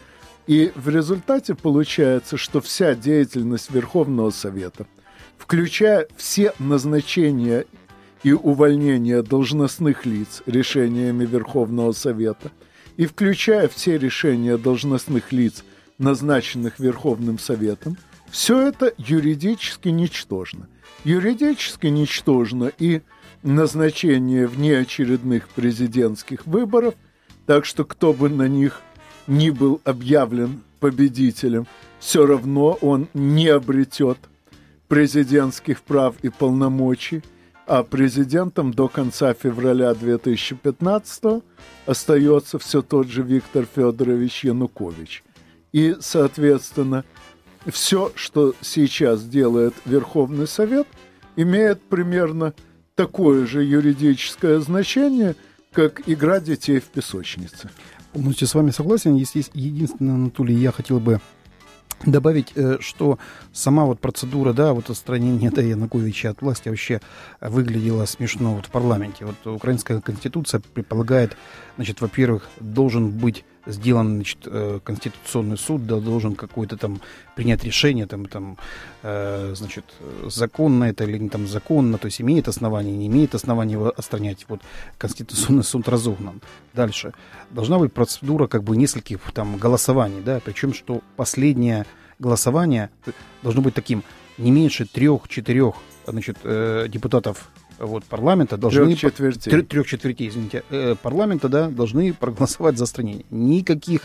И 0.46 0.72
в 0.76 0.88
результате 0.88 1.56
получается, 1.56 2.38
что 2.38 2.62
вся 2.62 2.94
деятельность 2.94 3.72
Верховного 3.72 4.30
Совета, 4.30 4.86
включая 5.40 6.08
все 6.16 6.54
назначения 6.60 7.66
и 8.22 8.34
увольнения 8.34 9.24
должностных 9.24 10.06
лиц 10.06 10.44
решениями 10.46 11.26
Верховного 11.26 11.92
Совета, 11.92 12.52
и 12.98 13.08
включая 13.08 13.68
все 13.68 13.98
решения 13.98 14.58
должностных 14.58 15.32
лиц, 15.32 15.64
назначенных 15.98 16.80
Верховным 16.80 17.40
Советом, 17.40 17.98
все 18.30 18.68
это 18.68 18.94
юридически 18.98 19.90
ничтожно. 19.90 20.68
Юридически 21.04 21.88
ничтожно 21.88 22.72
и 22.80 23.02
назначение 23.44 24.48
внеочередных 24.48 25.48
президентских 25.50 26.46
выборов, 26.48 26.96
так 27.46 27.66
что 27.66 27.86
кто 27.86 28.12
бы 28.12 28.30
на 28.30 28.48
них 28.48 28.82
ни 29.28 29.52
был 29.52 29.80
объявлен 29.84 30.64
победителем, 30.80 31.68
все 32.00 32.26
равно 32.26 32.78
он 32.82 33.08
не 33.14 33.48
обретет 33.48 34.18
президентских 34.88 35.82
прав 35.82 36.16
и 36.22 36.30
полномочий, 36.30 37.24
а 37.68 37.84
президентом 37.84 38.72
до 38.72 38.88
конца 38.88 39.34
февраля 39.34 39.94
2015 39.94 41.44
остается 41.86 42.60
все 42.60 42.82
тот 42.82 43.08
же 43.08 43.24
Виктор 43.24 43.66
Федорович 43.66 44.44
Янукович. 44.44 45.24
И, 45.76 45.98
соответственно, 46.00 47.04
все, 47.68 48.14
что 48.16 48.56
сейчас 48.62 49.26
делает 49.26 49.74
Верховный 49.84 50.48
Совет, 50.48 50.88
имеет 51.36 51.82
примерно 51.82 52.54
такое 52.96 53.46
же 53.46 53.62
юридическое 53.62 54.60
значение, 54.62 55.36
как 55.74 56.08
игра 56.08 56.40
детей 56.40 56.80
в 56.80 56.86
песочнице. 56.86 57.70
Полностью 58.14 58.48
с 58.48 58.56
вами 58.56 58.72
согласен. 58.72 59.16
Есть 59.16 59.36
единственное, 59.54 60.16
Анатолий, 60.16 60.56
я 60.56 60.72
хотел 60.72 61.02
бы 61.02 61.20
добавить, 62.06 62.54
э, 62.56 62.78
что 62.80 63.20
сама 63.52 63.84
вот 63.84 64.00
процедура, 64.00 64.54
да, 64.54 64.72
вот 64.72 64.90
отстранения 64.90 65.52
да, 65.52 65.62
Януковича 65.62 66.30
от 66.30 66.42
власти 66.42 66.70
вообще 66.70 67.02
выглядела 67.42 68.06
смешно 68.06 68.56
вот 68.56 68.68
в 68.68 68.72
парламенте. 68.72 69.26
Вот 69.26 69.46
украинская 69.46 70.00
конституция 70.00 70.62
предполагает, 70.62 71.36
значит, 71.76 72.00
во-первых, 72.00 72.48
должен 72.62 73.10
быть 73.10 73.44
сделан 73.66 74.16
значит, 74.16 74.40
э, 74.46 74.80
конституционный 74.84 75.58
суд, 75.58 75.86
должен 75.86 76.36
какой-то 76.36 76.78
там 76.78 77.02
принять 77.36 77.64
решение, 77.64 78.06
там, 78.06 78.26
там, 78.26 78.58
э, 79.04 79.54
значит, 79.56 79.86
законно 80.28 80.86
это 80.86 81.04
или 81.04 81.18
не 81.18 81.30
там 81.30 81.48
законно, 81.48 81.98
то 81.98 82.06
есть 82.06 82.22
имеет 82.22 82.48
основание, 82.48 82.96
не 82.96 83.08
имеет 83.08 83.36
основания 83.36 83.74
его 83.74 83.94
отстранять. 83.96 84.46
Вот 84.48 84.62
конституционный 84.98 85.64
суд 85.64 85.88
разогнан. 85.88 86.42
Дальше. 86.74 87.14
Должна 87.52 87.80
быть 87.80 87.94
процедура 87.94 88.48
как 88.48 88.64
бы 88.64 88.78
нескольких 88.78 89.20
там 89.34 89.58
голосований, 89.58 90.22
да, 90.22 90.40
причем 90.44 90.74
что 90.74 91.02
последнее 91.16 91.86
голосование 92.20 92.90
должно 93.44 93.62
быть 93.62 93.74
таким 93.74 94.04
не 94.38 94.52
меньше 94.52 94.86
трех-четырех 94.86 95.76
значит, 96.08 96.38
э, 96.44 96.88
депутатов 96.90 97.50
вот, 97.80 98.04
парламента 98.06 98.58
должны... 98.58 98.86
Трех 98.86 99.00
четвертей. 99.00 99.50
Трех, 99.50 99.68
трех 99.68 99.88
четвертей, 99.88 100.30
извините. 100.30 100.64
Э, 100.70 100.96
парламента, 101.02 101.50
да, 101.50 101.70
должны 101.70 102.14
проголосовать 102.14 102.78
за 102.78 102.84
отстранение. 102.86 103.26
Никаких 103.30 104.02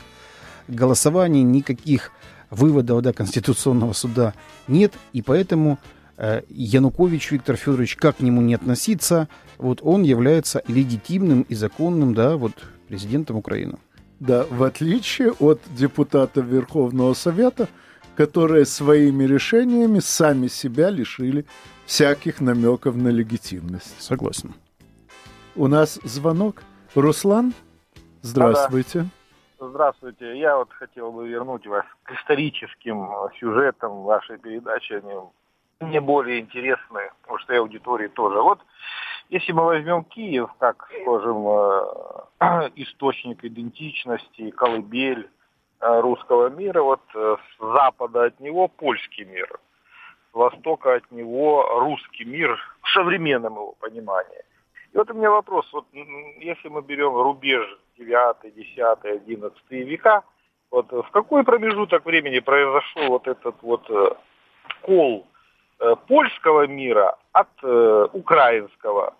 голосований, 0.69 1.43
никаких 1.43 2.13
выводов 2.51 3.03
да, 3.03 3.13
Конституционного 3.13 3.93
суда 3.93 4.35
нет, 4.69 4.95
и 5.13 5.23
поэтому 5.23 5.79
э, 6.17 6.43
Янукович 6.49 7.31
Виктор 7.31 7.57
Федорович, 7.57 7.97
как 7.97 8.19
к 8.19 8.21
нему 8.21 8.41
не 8.43 8.55
относиться, 8.55 9.29
вот 9.59 9.81
он 9.83 10.03
является 10.03 10.63
легитимным 10.67 11.43
и 11.43 11.55
законным, 11.55 12.15
да, 12.15 12.37
вот 12.37 12.53
президентом 12.89 13.37
Украины. 13.37 13.79
Да, 14.19 14.45
в 14.51 14.63
отличие 14.65 15.33
от 15.33 15.61
депутатов 15.77 16.45
Верховного 16.47 17.15
Совета, 17.15 17.69
которые 18.17 18.67
своими 18.67 19.25
решениями 19.25 20.01
сами 20.01 20.49
себя 20.49 20.91
лишили 20.91 21.47
всяких 21.91 22.41
намеков 22.41 22.95
на 22.95 23.09
легитимность. 23.09 24.01
Согласен. 24.01 24.55
У 25.57 25.67
нас 25.67 25.99
звонок. 26.05 26.63
Руслан, 26.95 27.53
здравствуйте. 28.23 29.01
А, 29.01 29.03
да. 29.59 29.69
Здравствуйте. 29.69 30.39
Я 30.39 30.57
вот 30.57 30.71
хотел 30.73 31.11
бы 31.11 31.29
вернуть 31.29 31.67
вас 31.67 31.85
к 32.05 32.13
историческим 32.13 33.11
сюжетам 33.41 34.03
вашей 34.03 34.39
передачи. 34.39 34.93
Они 34.93 35.15
мне 35.81 36.01
более 36.01 36.39
интересны, 36.39 37.11
потому 37.23 37.39
что 37.41 37.55
и 37.55 37.57
аудитории 37.57 38.07
тоже. 38.07 38.41
Вот 38.41 38.61
если 39.29 39.51
мы 39.51 39.65
возьмем 39.65 40.05
Киев 40.05 40.49
как, 40.61 40.89
скажем, 41.03 41.45
э, 41.49 42.71
источник 42.77 43.45
идентичности, 43.45 44.51
колыбель 44.53 45.29
э, 45.81 46.01
русского 46.01 46.51
мира, 46.51 46.83
вот 46.83 47.03
э, 47.17 47.37
с 47.37 47.75
запада 47.75 48.27
от 48.27 48.39
него 48.39 48.69
польский 48.69 49.25
мир– 49.25 49.59
востока 50.33 50.95
от 50.95 51.11
него 51.11 51.67
русский 51.81 52.25
мир 52.25 52.59
в 52.83 52.89
современном 52.91 53.55
его 53.55 53.75
понимании. 53.81 54.43
И 54.93 54.99
вот 54.99 55.11
у 55.11 55.15
меня 55.15 55.31
вопрос, 55.31 55.67
вот 55.73 55.87
если 55.93 56.69
мы 56.69 56.83
берем 56.83 57.15
рубеж 57.15 57.65
9, 57.99 58.55
10, 58.55 58.79
11 59.05 59.71
века, 59.71 60.23
вот 60.71 60.91
в 60.91 61.11
какой 61.13 61.45
промежуток 61.45 62.05
времени 62.05 62.39
произошел 62.39 63.09
вот 63.09 63.27
этот 63.27 63.57
вот 63.63 63.89
э, 63.91 64.11
кол 64.83 65.27
э, 65.81 65.97
польского 66.07 66.67
мира 66.67 67.17
от 67.33 67.49
э, 67.63 68.09
украинского 68.13 69.15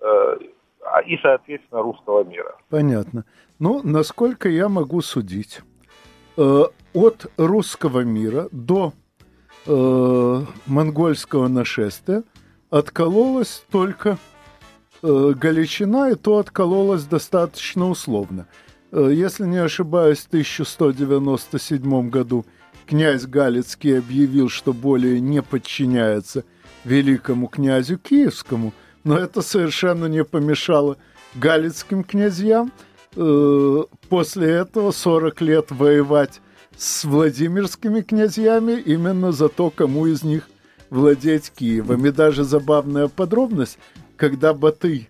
а, 0.00 1.00
и, 1.06 1.16
соответственно, 1.22 1.82
русского 1.82 2.24
мира? 2.24 2.56
Понятно. 2.68 3.24
Ну, 3.58 3.80
насколько 3.82 4.48
я 4.48 4.68
могу 4.68 5.00
судить, 5.00 5.62
от 6.36 7.26
русского 7.38 8.00
мира 8.00 8.48
до 8.50 8.92
э, 9.66 10.42
монгольского 10.66 11.48
нашествия 11.48 12.22
откололась 12.70 13.62
только 13.70 14.18
э, 15.02 15.32
Галичина, 15.36 16.10
и 16.10 16.14
то 16.14 16.38
откололась 16.38 17.04
достаточно 17.04 17.88
условно. 17.88 18.46
Э, 18.92 19.10
если 19.12 19.44
не 19.44 19.58
ошибаюсь, 19.58 20.20
в 20.20 20.28
1197 20.28 22.10
году 22.10 22.44
князь 22.86 23.26
Галицкий 23.26 23.98
объявил, 23.98 24.48
что 24.48 24.72
более 24.72 25.20
не 25.20 25.42
подчиняется 25.42 26.44
великому 26.84 27.48
князю 27.48 27.98
Киевскому, 27.98 28.72
но 29.04 29.18
это 29.18 29.42
совершенно 29.42 30.06
не 30.06 30.24
помешало 30.24 30.96
галицким 31.34 32.04
князьям. 32.04 32.72
Э, 33.16 33.82
после 34.08 34.50
этого 34.50 34.90
40 34.90 35.40
лет 35.42 35.70
воевать 35.70 36.40
с 36.76 37.04
Владимирскими 37.04 38.00
князьями 38.00 38.72
именно 38.72 39.32
за 39.32 39.48
то, 39.48 39.70
кому 39.70 40.06
из 40.06 40.22
них 40.22 40.48
владеть 40.90 41.52
Киевом. 41.54 42.06
И 42.06 42.10
даже 42.10 42.44
забавная 42.44 43.08
подробность, 43.08 43.78
когда 44.16 44.54
Батый 44.54 45.08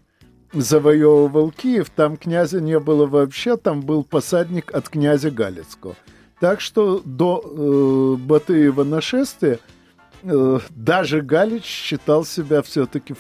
завоевывал 0.53 1.51
Киев, 1.51 1.91
там 1.91 2.17
князя 2.17 2.61
не 2.61 2.79
было 2.79 3.07
вообще, 3.07 3.57
там 3.57 3.81
был 3.81 4.05
посадник 4.05 4.73
от 4.75 4.89
князя 4.89 5.31
Галицкого. 5.31 5.97
Так 6.41 6.61
что 6.61 7.01
до 7.05 7.43
э, 7.45 8.23
Батыева 8.23 8.85
нашествия 8.85 9.59
э, 10.23 10.59
даже 10.71 11.23
Галич 11.23 11.65
считал 11.65 12.25
себя 12.25 12.63
все-таки 12.63 13.15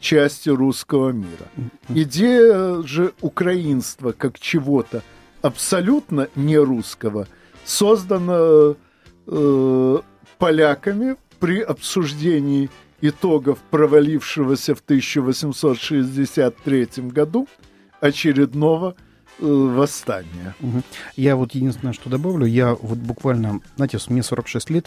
частью 0.00 0.56
русского 0.56 1.10
мира. 1.10 1.46
Идея 1.88 2.82
же 2.82 3.12
украинства 3.20 4.12
как 4.12 4.38
чего-то 4.38 5.02
абсолютно 5.42 6.28
не 6.34 6.58
русского 6.58 7.28
создана 7.64 8.74
э, 9.26 9.98
поляками 10.38 11.16
при 11.38 11.60
обсуждении 11.60 12.70
итогов 13.00 13.58
провалившегося 13.70 14.74
в 14.74 14.80
1863 14.80 16.88
году 16.96 17.46
очередного 18.00 18.94
э, 19.38 19.44
восстания. 19.44 20.54
Я 21.16 21.36
вот 21.36 21.54
единственное, 21.54 21.92
что 21.92 22.08
добавлю, 22.08 22.46
я 22.46 22.74
вот 22.74 22.96
буквально, 22.98 23.60
знаете, 23.76 23.98
мне 24.08 24.22
46 24.22 24.70
лет, 24.70 24.86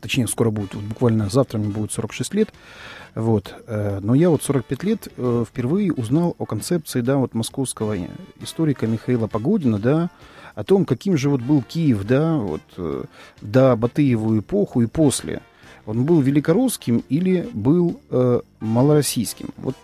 точнее, 0.00 0.26
скоро 0.28 0.50
будет, 0.50 0.74
вот 0.74 0.84
буквально 0.84 1.28
завтра 1.28 1.58
мне 1.58 1.68
будет 1.68 1.92
46 1.92 2.34
лет, 2.34 2.50
вот, 3.14 3.54
э, 3.66 3.98
но 4.02 4.14
я 4.14 4.30
вот 4.30 4.42
45 4.42 4.84
лет 4.84 5.08
э, 5.16 5.44
впервые 5.48 5.92
узнал 5.92 6.34
о 6.38 6.46
концепции, 6.46 7.00
да, 7.00 7.16
вот 7.16 7.34
московского 7.34 7.96
историка 8.40 8.86
Михаила 8.86 9.26
Погодина, 9.26 9.78
да, 9.78 10.10
о 10.54 10.64
том, 10.64 10.84
каким 10.84 11.16
же 11.16 11.30
вот 11.30 11.40
был 11.40 11.62
Киев, 11.62 12.04
да, 12.04 12.36
вот, 12.36 12.62
э, 12.76 13.04
до 13.40 13.76
Батыеву 13.76 14.38
эпоху 14.38 14.82
и 14.82 14.86
после. 14.86 15.40
Он 15.86 16.04
был 16.04 16.20
великорусским 16.20 17.02
или 17.08 17.48
был 17.52 18.00
э, 18.10 18.40
малороссийским? 18.60 19.48
Вот 19.56 19.76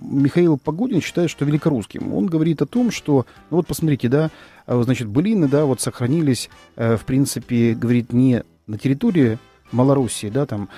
Михаил 0.00 0.58
Погодин 0.58 1.00
считает, 1.00 1.30
что 1.30 1.44
великорусским. 1.44 2.14
Он 2.14 2.26
говорит 2.26 2.62
о 2.62 2.66
том, 2.66 2.90
что, 2.90 3.26
ну 3.50 3.58
вот 3.58 3.66
посмотрите, 3.66 4.08
да, 4.08 4.30
а, 4.66 4.82
значит, 4.82 5.08
былины, 5.08 5.48
да, 5.48 5.64
вот 5.64 5.80
сохранились, 5.80 6.48
э, 6.76 6.96
в 6.96 7.04
принципе, 7.04 7.74
говорит, 7.74 8.12
не 8.12 8.44
на 8.66 8.78
территории 8.78 9.38
Малоруссии, 9.72 10.28
да, 10.28 10.46
там, 10.46 10.68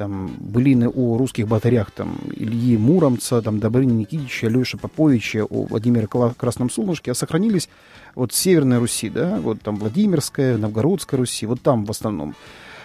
там 0.00 0.34
былины 0.38 0.88
о 0.88 1.18
русских 1.18 1.46
батарях, 1.46 1.90
там, 1.90 2.16
Ильи 2.34 2.78
Муромца, 2.78 3.42
там, 3.42 3.60
Добрыни 3.60 3.92
Никитича, 3.92 4.46
Алеши 4.46 4.78
Поповича, 4.78 5.44
о 5.44 5.66
Владимире 5.66 6.06
Красном 6.06 6.70
Солнышке, 6.70 7.10
а 7.10 7.14
сохранились 7.14 7.68
вот 8.14 8.32
Северной 8.32 8.78
Руси, 8.78 9.10
да, 9.10 9.38
вот 9.42 9.60
там 9.60 9.76
Владимирская, 9.76 10.56
Новгородская 10.56 11.20
Руси, 11.20 11.44
вот 11.44 11.60
там 11.60 11.84
в 11.84 11.90
основном. 11.90 12.34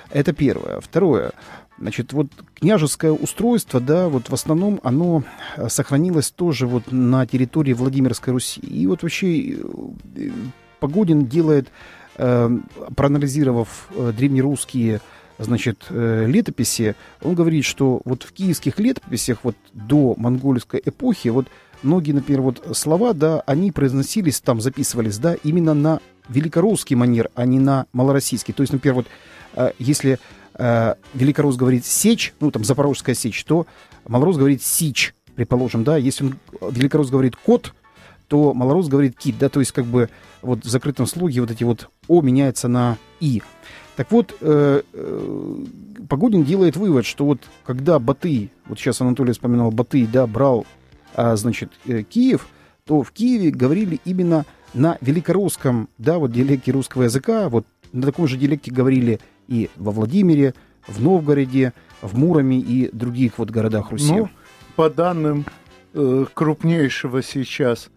Это 0.09 0.33
первое. 0.33 0.81
Второе. 0.81 1.31
Значит, 1.79 2.11
вот 2.11 2.27
княжеское 2.55 3.13
устройство, 3.13 3.79
да, 3.79 4.09
вот 4.09 4.29
в 4.29 4.33
основном 4.33 4.81
оно 4.83 5.23
э, 5.55 5.69
сохранилось 5.69 6.31
тоже 6.31 6.67
вот 6.67 6.91
на 6.91 7.25
территории 7.25 7.71
Владимирской 7.71 8.33
Руси. 8.33 8.59
И 8.59 8.87
вот 8.87 9.03
вообще 9.03 9.51
э, 9.51 9.57
Погодин 10.81 11.27
делает, 11.27 11.69
э, 12.17 12.49
проанализировав 12.93 13.89
древнерусские 14.17 14.99
значит, 15.37 15.85
летописи, 15.89 16.95
он 17.21 17.35
говорит, 17.35 17.65
что 17.65 18.01
вот 18.05 18.23
в 18.23 18.31
киевских 18.31 18.79
летописях 18.79 19.39
вот 19.43 19.55
до 19.73 20.15
монгольской 20.17 20.81
эпохи 20.83 21.29
вот 21.29 21.47
многие, 21.83 22.11
например, 22.11 22.41
вот 22.41 22.65
слова, 22.73 23.13
да, 23.13 23.41
они 23.45 23.71
произносились, 23.71 24.41
там 24.41 24.59
записывались, 24.61 25.17
да, 25.17 25.35
именно 25.43 25.73
на 25.73 25.99
великорусский 26.27 26.95
манер, 26.95 27.29
а 27.35 27.45
не 27.45 27.59
на 27.59 27.85
малороссийский. 27.93 28.53
То 28.53 28.63
есть, 28.63 28.73
например, 28.73 28.95
вот 28.95 29.07
э, 29.53 29.71
если 29.79 30.19
э, 30.55 30.95
великорус 31.13 31.55
говорит 31.55 31.85
сечь, 31.85 32.33
ну, 32.39 32.51
там, 32.51 32.63
запорожская 32.63 33.15
сечь, 33.15 33.43
то 33.45 33.67
малорус 34.07 34.37
говорит 34.37 34.63
сич, 34.63 35.13
предположим, 35.35 35.83
да. 35.83 35.97
Если 35.97 36.25
он, 36.25 36.39
великорус 36.71 37.09
говорит 37.09 37.35
кот, 37.35 37.73
то 38.27 38.53
малорус 38.53 38.87
говорит 38.87 39.17
кит, 39.17 39.37
да, 39.37 39.49
то 39.49 39.59
есть 39.59 39.71
как 39.71 39.85
бы 39.85 40.09
вот 40.41 40.65
в 40.65 40.69
закрытом 40.69 41.05
слоге 41.05 41.41
вот 41.41 41.51
эти 41.51 41.63
вот 41.63 41.89
о 42.07 42.21
меняется 42.21 42.67
на 42.67 42.97
и. 43.19 43.41
Так 43.95 44.11
вот, 44.11 44.35
э, 44.41 44.81
э, 44.93 45.57
Погодин 46.09 46.43
делает 46.43 46.75
вывод, 46.75 47.05
что 47.05 47.25
вот 47.25 47.39
когда 47.65 47.97
Батый, 47.99 48.51
вот 48.67 48.79
сейчас 48.79 49.01
Анатолий 49.01 49.33
вспоминал 49.33 49.71
Батый, 49.71 50.05
да, 50.05 50.27
брал 50.27 50.65
а, 51.15 51.35
значит, 51.35 51.71
э, 51.85 52.03
Киев, 52.03 52.47
то 52.85 53.01
в 53.01 53.11
Киеве 53.11 53.51
говорили 53.51 53.99
именно 54.05 54.45
на 54.73 54.97
великорусском, 55.01 55.89
да, 55.97 56.19
вот 56.19 56.31
диалекте 56.31 56.71
русского 56.71 57.03
языка, 57.03 57.49
вот 57.49 57.65
на 57.93 58.05
таком 58.05 58.27
же 58.27 58.37
диалекте 58.37 58.71
говорили 58.71 59.19
и 59.47 59.69
во 59.77 59.91
Владимире, 59.91 60.53
в 60.87 61.01
Новгороде, 61.01 61.73
в 62.01 62.17
Муроме 62.17 62.59
и 62.59 62.89
других 62.93 63.37
вот 63.37 63.49
городах 63.49 63.91
Руси. 63.91 64.13
Ну, 64.13 64.29
по 64.75 64.89
данным 64.89 65.45
э, 65.93 66.25
крупнейшего 66.33 67.23
сейчас 67.23 67.89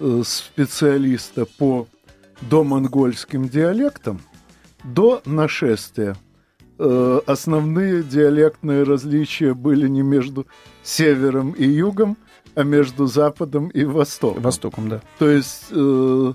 э, 0.00 0.22
специалиста 0.24 1.46
по 1.46 1.88
домонгольским 2.42 3.48
диалектам, 3.48 4.20
до 4.86 5.22
нашествия 5.24 6.16
э, 6.78 7.20
основные 7.26 8.02
диалектные 8.02 8.82
различия 8.82 9.54
были 9.54 9.88
не 9.88 10.02
между 10.02 10.46
севером 10.82 11.52
и 11.52 11.64
югом, 11.64 12.16
а 12.54 12.62
между 12.62 13.06
Западом 13.06 13.68
и 13.68 13.84
Востоком. 13.84 14.42
Востоком, 14.42 14.88
да. 14.88 15.02
То 15.18 15.28
есть 15.28 15.66
э, 15.70 16.32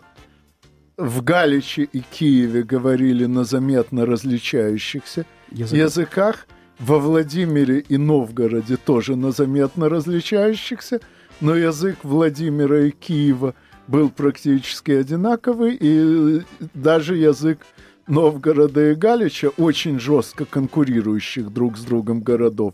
в 0.98 1.24
Галиче 1.24 1.84
и 1.84 2.00
Киеве 2.00 2.64
говорили 2.64 3.26
на 3.26 3.44
заметно 3.44 4.06
различающихся 4.06 5.26
Язык. 5.52 5.78
языках, 5.78 6.48
во 6.80 7.00
Владимире 7.00 7.80
и 7.80 7.98
Новгороде 7.98 8.78
тоже 8.78 9.16
на 9.16 9.32
заметно 9.32 9.90
различающихся, 9.90 11.00
но 11.40 11.56
язык 11.56 11.98
Владимира 12.04 12.86
и 12.86 12.92
Киева 12.92 13.56
был 13.88 14.10
практически 14.10 14.92
одинаковый, 14.92 15.78
и 15.80 16.42
даже 16.74 17.18
язык 17.18 17.60
Новгорода 18.08 18.92
и 18.92 18.96
Галича, 18.96 19.50
очень 19.58 20.00
жестко 20.00 20.46
конкурирующих 20.46 21.52
друг 21.52 21.78
с 21.78 21.82
другом 21.82 22.22
городов, 22.22 22.74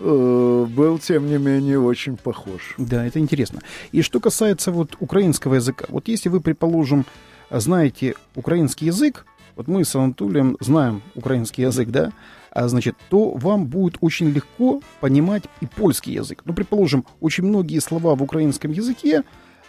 Э, 0.00 0.66
был, 0.68 0.98
тем 0.98 1.28
не 1.28 1.38
менее, 1.38 1.80
очень 1.80 2.16
похож. 2.16 2.74
Да, 2.78 3.06
это 3.06 3.18
интересно. 3.18 3.60
И 3.92 4.02
что 4.02 4.20
касается 4.20 4.72
вот 4.72 4.96
украинского 5.00 5.54
языка, 5.54 5.86
вот 5.88 6.08
если 6.08 6.28
вы, 6.28 6.40
предположим, 6.40 7.04
знаете 7.50 8.14
украинский 8.34 8.86
язык, 8.86 9.24
вот 9.56 9.68
мы 9.68 9.84
с 9.84 9.94
Анатолием 9.94 10.56
знаем 10.60 11.02
украинский 11.14 11.62
язык, 11.62 11.90
да, 11.90 12.10
а, 12.50 12.66
значит, 12.66 12.96
то 13.08 13.30
вам 13.34 13.66
будет 13.66 13.96
очень 14.00 14.30
легко 14.30 14.82
понимать 15.00 15.44
и 15.60 15.66
польский 15.66 16.14
язык. 16.14 16.42
Ну, 16.44 16.54
предположим, 16.54 17.04
очень 17.20 17.44
многие 17.44 17.78
слова 17.78 18.16
в 18.16 18.22
украинском 18.22 18.72
языке, 18.72 19.22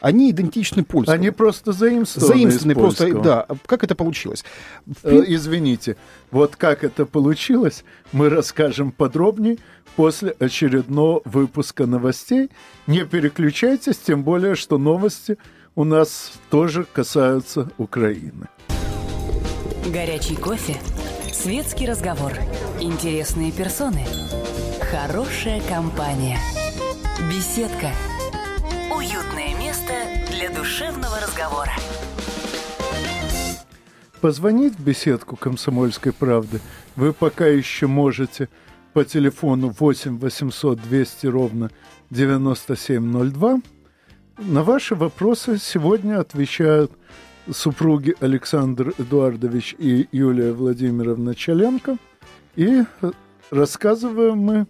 они 0.05 0.29
идентичны 0.29 0.83
польскому. 0.83 1.15
Они 1.15 1.31
просто 1.31 1.71
заимствованы 1.71 2.27
Заимствованы 2.27 2.75
просто, 2.75 3.13
да. 3.21 3.47
Как 3.65 3.83
это 3.83 3.95
получилось? 3.95 4.45
Э, 5.01 5.23
извините, 5.25 5.97
вот 6.29 6.55
как 6.55 6.83
это 6.83 7.07
получилось, 7.07 7.83
мы 8.11 8.29
расскажем 8.29 8.91
подробнее 8.91 9.57
после 9.95 10.35
очередного 10.37 11.23
выпуска 11.25 11.87
новостей. 11.87 12.51
Не 12.85 13.03
переключайтесь, 13.05 13.97
тем 13.97 14.21
более, 14.21 14.53
что 14.53 14.77
новости 14.77 15.39
у 15.73 15.83
нас 15.83 16.33
тоже 16.51 16.85
касаются 16.93 17.71
Украины. 17.79 18.47
Горячий 19.91 20.35
кофе, 20.35 20.75
светский 21.33 21.87
разговор, 21.87 22.33
интересные 22.79 23.51
персоны, 23.51 24.05
хорошая 24.91 25.61
компания, 25.67 26.37
беседка, 27.27 27.89
для 30.37 30.49
душевного 30.49 31.19
разговора. 31.19 31.71
Позвонить 34.21 34.75
в 34.75 34.83
беседку 34.83 35.35
«Комсомольской 35.35 36.11
правды» 36.11 36.59
вы 36.95 37.13
пока 37.13 37.45
еще 37.45 37.87
можете– 37.87 38.49
по 38.95 39.03
телефону 39.03 39.75
8 39.77 40.19
800 40.19 40.81
200 40.81 41.27
ровно 41.27 41.69
9702. 42.11 43.59
На 44.37 44.63
ваши 44.63 44.95
вопросы 44.95 45.57
сегодня 45.57 46.17
отвечают 46.21 46.93
супруги 47.51 48.15
Александр 48.21 48.93
Эдуардович 48.97 49.75
и 49.77 50.07
Юлия 50.13 50.53
Владимировна 50.53 51.35
Чаленко. 51.35 51.97
И 52.55 52.83
рассказываем 53.51 54.37
мы 54.37 54.65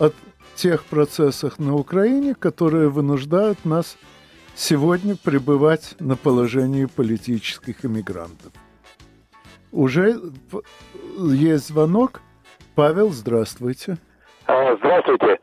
о 0.00 0.10
тех 0.56 0.84
процессах 0.86 1.60
на 1.60 1.76
Украине, 1.76 2.34
которые 2.34 2.88
вынуждают 2.88 3.64
нас 3.64 3.96
сегодня 4.54 5.16
пребывать 5.16 5.94
на 6.00 6.16
положении 6.16 6.86
политических 6.86 7.84
иммигрантов. 7.84 8.52
Уже 9.72 10.20
есть 11.18 11.68
звонок– 11.68 12.20
Павел, 12.74 13.10
здравствуйте. 13.10 13.96
А, 14.46 14.74
здравствуйте. 14.76 15.38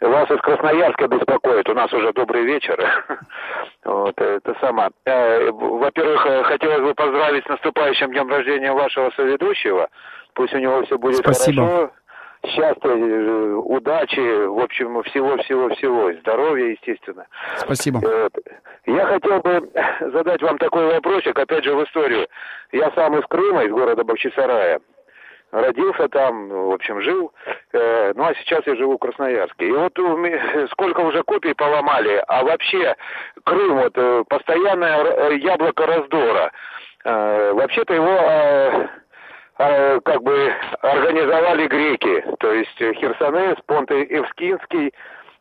вас 0.00 0.30
из 0.30 0.40
Красноярска 0.40 1.08
беспокоит. 1.08 1.68
У 1.68 1.74
нас 1.74 1.92
уже 1.92 2.12
добрый 2.12 2.44
вечер. 2.44 2.78
Вот, 3.82 4.20
это 4.20 4.54
сама. 4.60 4.90
Э, 5.06 5.50
во-первых, 5.50 6.26
э, 6.26 6.42
хотелось 6.42 6.82
бы 6.82 6.94
поздравить 6.94 7.44
с 7.44 7.48
наступающим 7.48 8.10
днем 8.10 8.28
рождения 8.28 8.72
вашего 8.72 9.10
соведущего. 9.16 9.88
Пусть 10.34 10.52
у 10.52 10.58
него 10.58 10.84
все 10.84 10.98
будет 10.98 11.16
Спасибо. 11.16 11.66
хорошо. 11.66 11.92
Счастья, 12.46 12.88
э, 12.88 13.54
удачи, 13.54 14.46
в 14.46 14.60
общем, 14.60 15.02
всего-всего-всего. 15.02 16.12
Здоровья, 16.20 16.70
естественно. 16.70 17.26
Спасибо. 17.56 17.98
Вот. 17.98 18.32
Я 18.86 19.06
хотел 19.06 19.40
бы 19.40 19.70
задать 20.12 20.42
вам 20.42 20.56
такой 20.58 20.86
вопросик, 20.86 21.38
опять 21.38 21.64
же, 21.64 21.74
в 21.74 21.84
историю. 21.84 22.26
Я 22.72 22.90
сам 22.92 23.18
из 23.18 23.26
Крыма, 23.26 23.64
из 23.64 23.72
города 23.72 24.04
Бахчисарая 24.04 24.80
родился 25.52 26.08
там, 26.08 26.48
в 26.48 26.72
общем, 26.72 27.00
жил. 27.02 27.32
Э, 27.72 28.12
ну, 28.14 28.24
а 28.24 28.34
сейчас 28.34 28.66
я 28.66 28.76
живу 28.76 28.94
в 28.94 28.98
Красноярске. 28.98 29.68
И 29.68 29.72
вот 29.72 29.92
сколько 30.70 31.00
уже 31.00 31.22
копий 31.22 31.54
поломали, 31.54 32.22
а 32.26 32.44
вообще 32.44 32.96
Крым, 33.44 33.78
вот, 33.78 33.92
э, 33.96 34.24
постоянное 34.28 35.04
э, 35.04 35.36
яблоко 35.38 35.86
раздора. 35.86 36.52
Э, 37.04 37.52
вообще-то 37.52 37.94
его... 37.94 38.88
Э, 39.60 39.96
э, 39.96 40.00
как 40.04 40.22
бы 40.22 40.52
организовали 40.80 41.66
греки, 41.66 42.24
то 42.38 42.52
есть 42.52 42.76
Херсонес, 42.78 43.56
Понт 43.66 43.90
Евскинский, 43.90 44.92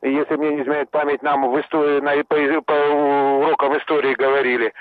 если 0.01 0.35
мне 0.35 0.55
не 0.55 0.61
изменяет 0.61 0.91
память, 0.91 1.23
нам 1.23 1.49
в 1.49 1.59
истории, 1.59 2.01
на, 2.01 2.21
по, 2.25 2.61
по 2.61 2.73
урокам 2.73 3.77
истории 3.77 4.13
говорили. 4.15 4.73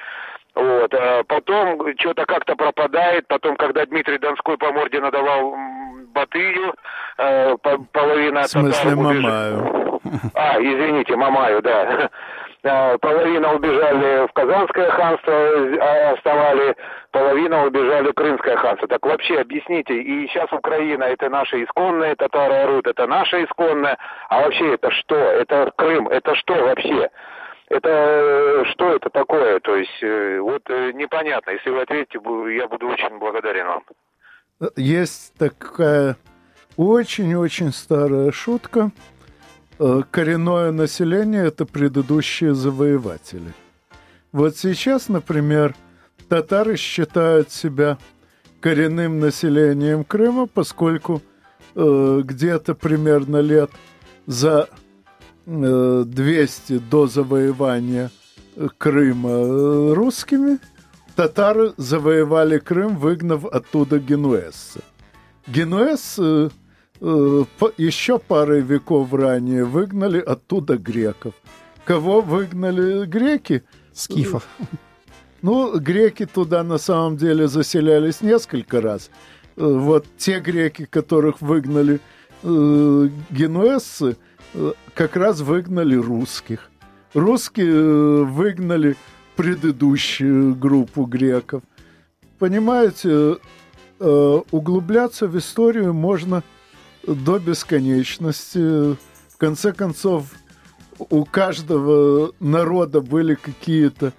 Вот. 0.55 0.93
А 0.93 1.23
потом 1.25 1.81
что-то 1.99 2.27
как-то 2.27 2.57
пропадает. 2.57 3.29
Потом, 3.29 3.57
когда 3.57 3.87
Дмитрий 3.87 4.19
Донской 4.19 4.59
по 4.59 4.73
морде 4.73 5.01
надавал 5.01 5.57
Батыю, 6.13 6.75
э, 7.19 7.57
половина... 7.93 8.43
В 8.43 8.49
смысле 8.49 8.95
Мамаю? 8.97 10.01
А, 10.35 10.61
извините, 10.61 11.15
Мамаю, 11.15 11.63
да. 11.63 12.11
А, 12.65 12.99
половина 12.99 13.55
убежали 13.55 14.27
в 14.27 14.33
Казанское 14.33 14.91
ханство, 14.91 15.33
а 15.33 16.13
оставали, 16.13 16.77
половина 17.13 17.67
убежали 17.67 18.11
в 18.11 18.15
Крымское 18.15 18.57
ханство. 18.57 18.89
Так 18.89 19.07
вообще 19.07 19.41
объясните, 19.41 19.95
и 20.01 20.27
сейчас 20.27 20.53
Украина, 20.53 21.05
это 21.05 21.29
наши 21.29 21.63
исконные, 21.63 22.17
татары 22.17 22.55
орут, 22.55 22.87
это 22.89 23.07
наша 23.07 23.45
исконная, 23.45 23.97
а 24.29 24.43
вообще 24.43 24.75
это 24.75 24.91
что? 24.91 25.15
Это 25.15 25.73
Крым, 25.77 26.09
это 26.09 26.35
что 26.35 26.55
вообще? 26.55 27.09
Это 27.69 27.89
э, 27.91 28.65
что 28.73 28.95
это 28.95 29.11
такое? 29.11 29.61
То 29.61 29.77
есть 29.77 30.03
э, 30.03 30.41
вот 30.41 30.63
э, 30.69 30.93
непонятно. 30.93 31.51
Если 31.51 31.71
вы 31.71 31.83
ответите, 31.83 32.19
я 32.57 32.67
буду 32.67 32.89
очень 32.89 33.19
благодарен 33.19 33.67
вам. 33.67 33.83
Есть 34.75 35.39
такая 35.39 36.17
очень-очень 36.77 37.73
старая 37.73 38.33
шутка. 38.33 38.91
Коренное 39.79 40.73
население– 40.73 41.45
это 41.47 41.65
предыдущие 41.65 42.55
завоеватели. 42.55 43.55
Вот 44.33 44.57
сейчас, 44.57 45.09
например, 45.09 45.75
татары 46.29 46.77
считают 46.77 47.51
себя 47.51 47.99
коренным 48.61 49.21
населением 49.21 50.05
Крыма, 50.05 50.47
поскольку 50.47 51.23
э, 51.75 52.23
где-то 52.25 52.75
примерно 52.75 53.39
лет 53.39 53.71
за 54.27 54.69
200 55.47 56.73
э, 56.73 56.79
до 56.79 57.07
завоевания 57.07 58.11
Крыма 58.77 59.31
э, 59.31 59.93
русскими, 59.95 60.59
татары 61.15 61.73
завоевали 61.77 62.59
Крым, 62.59 62.97
выгнав 62.97 63.45
оттуда 63.45 63.99
генуэзца. 63.99 64.81
Генуэз 65.47 66.17
э, 66.19 66.51
еще 67.01 68.19
парой 68.19 68.61
веков 68.61 69.13
ранее 69.13 69.65
выгнали 69.65 70.19
оттуда 70.21 70.77
греков. 70.77 71.35
Кого 71.85 72.21
выгнали 72.21 73.07
греки? 73.07 73.63
Скифов. 73.93 74.47
Ну, 75.41 75.79
греки 75.79 76.27
туда 76.27 76.65
на 76.65 76.79
самом 76.79 77.17
деле 77.17 77.47
заселялись 77.47 78.21
несколько 78.21 78.81
раз. 78.81 79.11
Вот 79.57 80.07
те 80.17 80.41
греки, 80.41 80.85
которых 80.85 81.41
выгнали 81.41 82.01
э, 82.43 83.09
генуэзцы, 83.31 84.17
как 84.95 85.17
раз 85.17 85.41
выгнали 85.41 85.95
русских. 85.97 86.71
Русские 87.15 87.73
э, 87.73 88.23
выгнали 88.25 88.97
предыдущую 89.37 90.55
группу 90.55 91.05
греков. 91.05 91.63
Понимаете, 92.39 93.39
э, 94.01 94.41
углубляться 94.51 95.27
в 95.27 95.39
историю 95.39 95.95
можно 95.95 96.43
до 97.15 97.39
бесконечности. 97.39 98.59
В 98.59 99.37
конце 99.39 99.73
концов, 99.73 100.27
у 100.99 101.25
каждого 101.25 102.33
народа 102.41 103.01
были 103.01 103.35
какие-то 103.35 104.13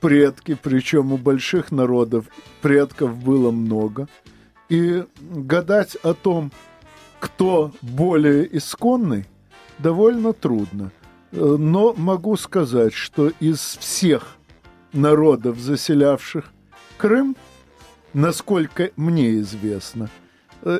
предки, 0.00 0.58
причем 0.60 1.12
у 1.12 1.16
больших 1.16 1.70
народов 1.70 2.26
предков 2.60 3.16
было 3.16 3.50
много. 3.50 4.08
И 4.68 5.04
гадать 5.20 5.96
о 5.96 6.14
том, 6.14 6.50
кто 7.20 7.72
более 7.82 8.56
исконный, 8.56 9.26
довольно 9.78 10.32
трудно. 10.32 10.90
Но 11.30 11.94
могу 11.96 12.36
сказать, 12.36 12.94
что 12.94 13.30
из 13.40 13.58
всех 13.58 14.36
народов, 14.92 15.58
заселявших 15.58 16.46
Крым, 16.98 17.36
насколько 18.12 18.90
мне 18.96 19.38
известно, 19.38 20.08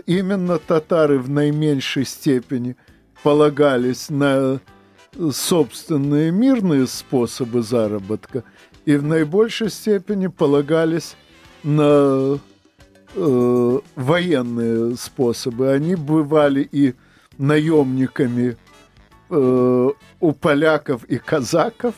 именно 0.06 0.58
татары 0.58 1.18
в 1.18 1.28
наименьшей 1.28 2.04
степени 2.04 2.76
полагались 3.22 4.10
на 4.10 4.60
собственные 5.32 6.30
мирные 6.30 6.86
способы 6.86 7.62
заработка 7.62 8.44
и 8.84 8.96
в 8.96 9.02
наибольшей 9.02 9.70
степени 9.70 10.26
полагались 10.26 11.16
на 11.62 12.38
э, 13.14 13.78
военные 13.94 14.96
способы. 14.96 15.70
Они 15.70 15.94
бывали 15.94 16.68
и 16.70 16.94
наемниками 17.38 18.56
э, 19.30 19.90
у 20.20 20.32
поляков 20.32 21.04
и 21.04 21.18
казаков, 21.18 21.94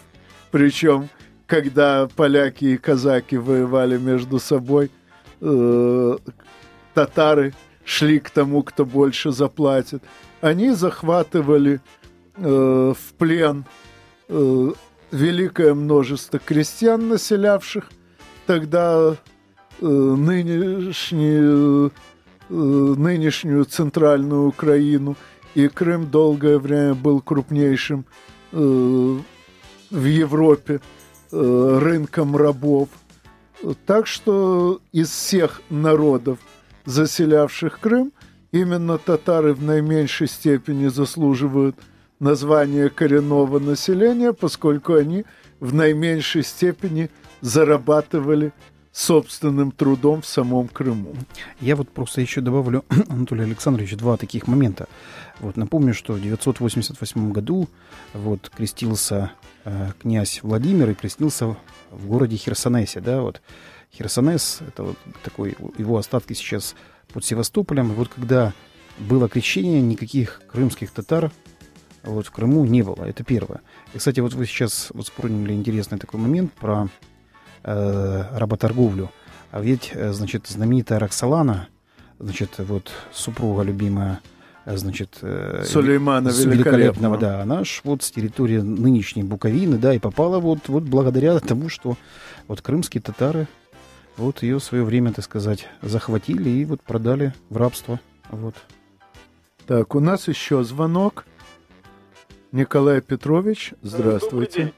причем 0.51 1.09
когда 1.47 2.09
поляки 2.17 2.65
и 2.65 2.77
казаки 2.77 3.37
воевали 3.37 3.99
между 3.99 4.39
собой, 4.39 4.91
э, 5.41 6.17
татары 6.95 7.55
шли 7.85 8.19
к 8.19 8.31
тому, 8.31 8.63
кто 8.63 8.85
больше 8.85 9.33
заплатит. 9.33 10.03
Они 10.41 10.71
захватывали 10.71 11.81
э, 12.37 12.95
в 12.99 13.15
плен 13.19 13.65
э, 14.29 14.73
великое 15.11 15.75
множество 15.75 16.39
крестьян, 16.39 17.09
населявших 17.09 17.91
тогда 18.47 19.17
э, 19.81 19.87
нынешнюю, 19.87 20.93
э, 22.49 22.55
нынешнюю 22.55 23.65
центральную 23.65 24.49
Украину– 24.49 25.17
и 25.55 25.69
Крым 25.69 26.11
долгое 26.11 26.59
время 26.59 26.95
был 26.95 27.21
крупнейшим 27.21 28.05
э, 28.53 29.19
в 29.91 30.05
Европе 30.05 30.81
э, 31.31 31.79
рынком 31.81 32.37
рабов. 32.37 32.89
Так 33.87 34.07
что 34.07 34.81
из 34.93 35.11
всех 35.11 35.63
народов, 35.71 36.39
заселявших 36.85 37.81
Крым, 37.81 38.13
именно 38.53 38.99
татары 38.99 39.55
в 39.55 39.63
наименьшей 39.63 40.29
степени 40.29 40.89
заслуживают 40.89 41.77
названия 42.21 42.89
коренного 42.89 43.59
населения, 43.59 44.33
поскольку 44.33 44.95
они 44.95 45.25
в 45.61 45.75
наименьшей 45.75 46.43
степени 46.43 47.11
зарабатывали 47.41 48.53
собственным 48.95 49.73
трудом 49.73 50.23
в 50.23 50.27
самом 50.27 50.69
Крыму. 50.69 51.17
Я 51.61 51.75
вот 51.75 51.89
просто 51.89 52.21
еще 52.21 52.41
добавлю, 52.41 52.85
Анатолий 53.09 53.43
Александрович, 53.43 53.97
два 53.97 54.17
таких 54.17 54.47
момента. 54.47 54.87
Вот 55.41 55.57
напомню, 55.57 55.95
что 55.95 56.13
в 56.13 56.21
988 56.21 57.33
году 57.33 57.69
вот 58.13 58.51
крестился 58.57 59.33
э, 59.65 59.91
князь 60.01 60.41
Владимир 60.45 60.91
и 60.91 60.95
крестился 60.95 61.57
в 61.91 62.07
городе 62.07 62.37
Херсонесе, 62.37 63.01
да, 63.01 63.21
вот 63.21 63.43
Херсонес, 63.97 64.61
это 64.67 64.83
вот 64.83 64.97
такой, 65.23 65.57
его 65.79 65.97
остатки 65.97 66.33
сейчас 66.33 66.75
под 67.13 67.25
Севастополем. 67.25 67.93
И 67.93 67.95
вот 67.95 68.09
когда 68.09 68.53
было 68.99 69.29
крещение, 69.29 69.81
никаких 69.81 70.43
крымских 70.51 70.91
татар 70.91 71.31
вот 72.03 72.27
в 72.27 72.31
Крыму 72.31 72.65
не 72.65 72.83
было. 72.83 73.05
Это 73.05 73.25
первое. 73.25 73.61
И, 73.95 73.99
кстати, 73.99 74.21
вот 74.21 74.35
вы 74.35 74.47
сейчас 74.47 74.89
вот 74.93 75.05
вспомнили 75.05 75.53
интересный 75.53 75.99
такой 75.99 76.21
момент 76.21 76.53
про 76.53 76.89
э, 77.63 78.25
работорговлю. 78.33 79.11
А 79.51 79.61
ведь, 79.61 79.93
э, 79.95 80.13
значит, 80.13 80.47
знаменитая 80.47 80.99
Роксолана, 80.99 81.69
значит, 82.19 82.59
вот 82.59 82.91
супруга 83.13 83.63
любимая, 83.63 84.21
э, 84.65 84.77
значит, 84.77 85.19
э, 85.23 85.65
Сулеймана 85.65 86.29
великолепного, 86.29 87.17
да, 87.17 87.43
она 87.43 87.65
ж 87.65 87.81
вот 87.85 88.03
с 88.03 88.11
территории 88.11 88.59
нынешней 88.59 89.23
Буковины, 89.23 89.79
да, 89.79 89.95
и 89.95 89.99
попала 89.99 90.41
вот, 90.41 90.69
вот 90.69 90.83
благодаря 90.83 91.39
тому, 91.39 91.69
что 91.69 91.97
вот 92.49 92.61
крымские 92.61 93.01
татары 93.01 93.47
вот 94.17 94.43
ее 94.43 94.59
в 94.59 94.63
свое 94.63 94.85
время, 94.85 95.13
так 95.13 95.25
сказать, 95.25 95.69
захватили 95.83 96.49
и 96.49 96.65
вот 96.65 96.83
продали 96.83 97.33
в 97.51 97.57
рабство, 97.57 98.01
вот. 98.31 98.55
Так, 99.67 99.95
у 99.95 100.01
нас 100.01 100.29
еще 100.29 100.63
звонок. 100.63 101.25
Николай 102.53 103.01
Петрович, 103.01 103.73
здравствуйте. 103.83 104.59
Добрый 104.61 104.73
день. 104.73 104.75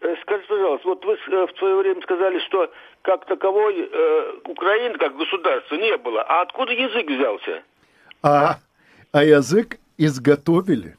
Э, 0.00 0.14
скажите, 0.22 0.48
пожалуйста, 0.48 0.88
вот 0.88 1.04
вы 1.04 1.14
э, 1.14 1.46
в 1.46 1.58
свое 1.58 1.76
время 1.76 2.02
сказали, 2.02 2.38
что 2.46 2.70
как 3.02 3.26
таковой 3.26 3.88
э, 3.90 4.32
Украины 4.44 4.98
как 4.98 5.16
государства 5.16 5.74
не 5.74 5.96
было. 5.96 6.22
А 6.22 6.42
откуда 6.42 6.72
язык 6.72 7.10
взялся? 7.10 7.62
А, 8.22 8.58
а 9.12 9.24
язык 9.24 9.78
изготовили. 9.96 10.96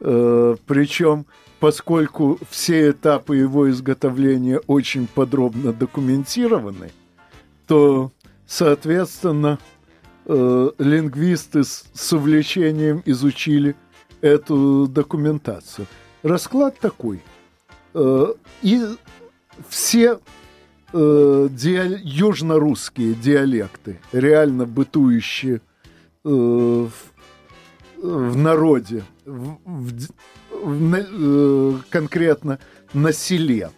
Э, 0.00 0.54
причем, 0.66 1.26
поскольку 1.60 2.38
все 2.50 2.90
этапы 2.90 3.36
его 3.36 3.70
изготовления 3.70 4.60
очень 4.66 5.06
подробно 5.06 5.72
документированы, 5.72 6.90
то, 7.66 8.12
соответственно, 8.46 9.58
э, 10.26 10.70
лингвисты 10.78 11.64
с, 11.64 11.84
с 11.92 12.12
увлечением 12.12 13.02
изучили 13.04 13.74
эту 14.20 14.86
документацию. 14.86 15.86
Расклад 16.22 16.78
такой. 16.78 17.22
Э, 17.94 18.26
и 18.62 18.82
все 19.68 20.20
э, 20.92 21.48
диа- 21.50 21.98
южно-русские 22.02 23.14
диалекты, 23.14 23.98
реально 24.12 24.66
бытующие 24.66 25.60
э, 26.24 26.28
в, 26.28 26.90
в 27.96 28.36
народе, 28.36 29.04
в, 29.24 29.58
в, 29.64 30.08
конкретно 31.90 32.58
на 32.92 33.12
селе 33.12 33.70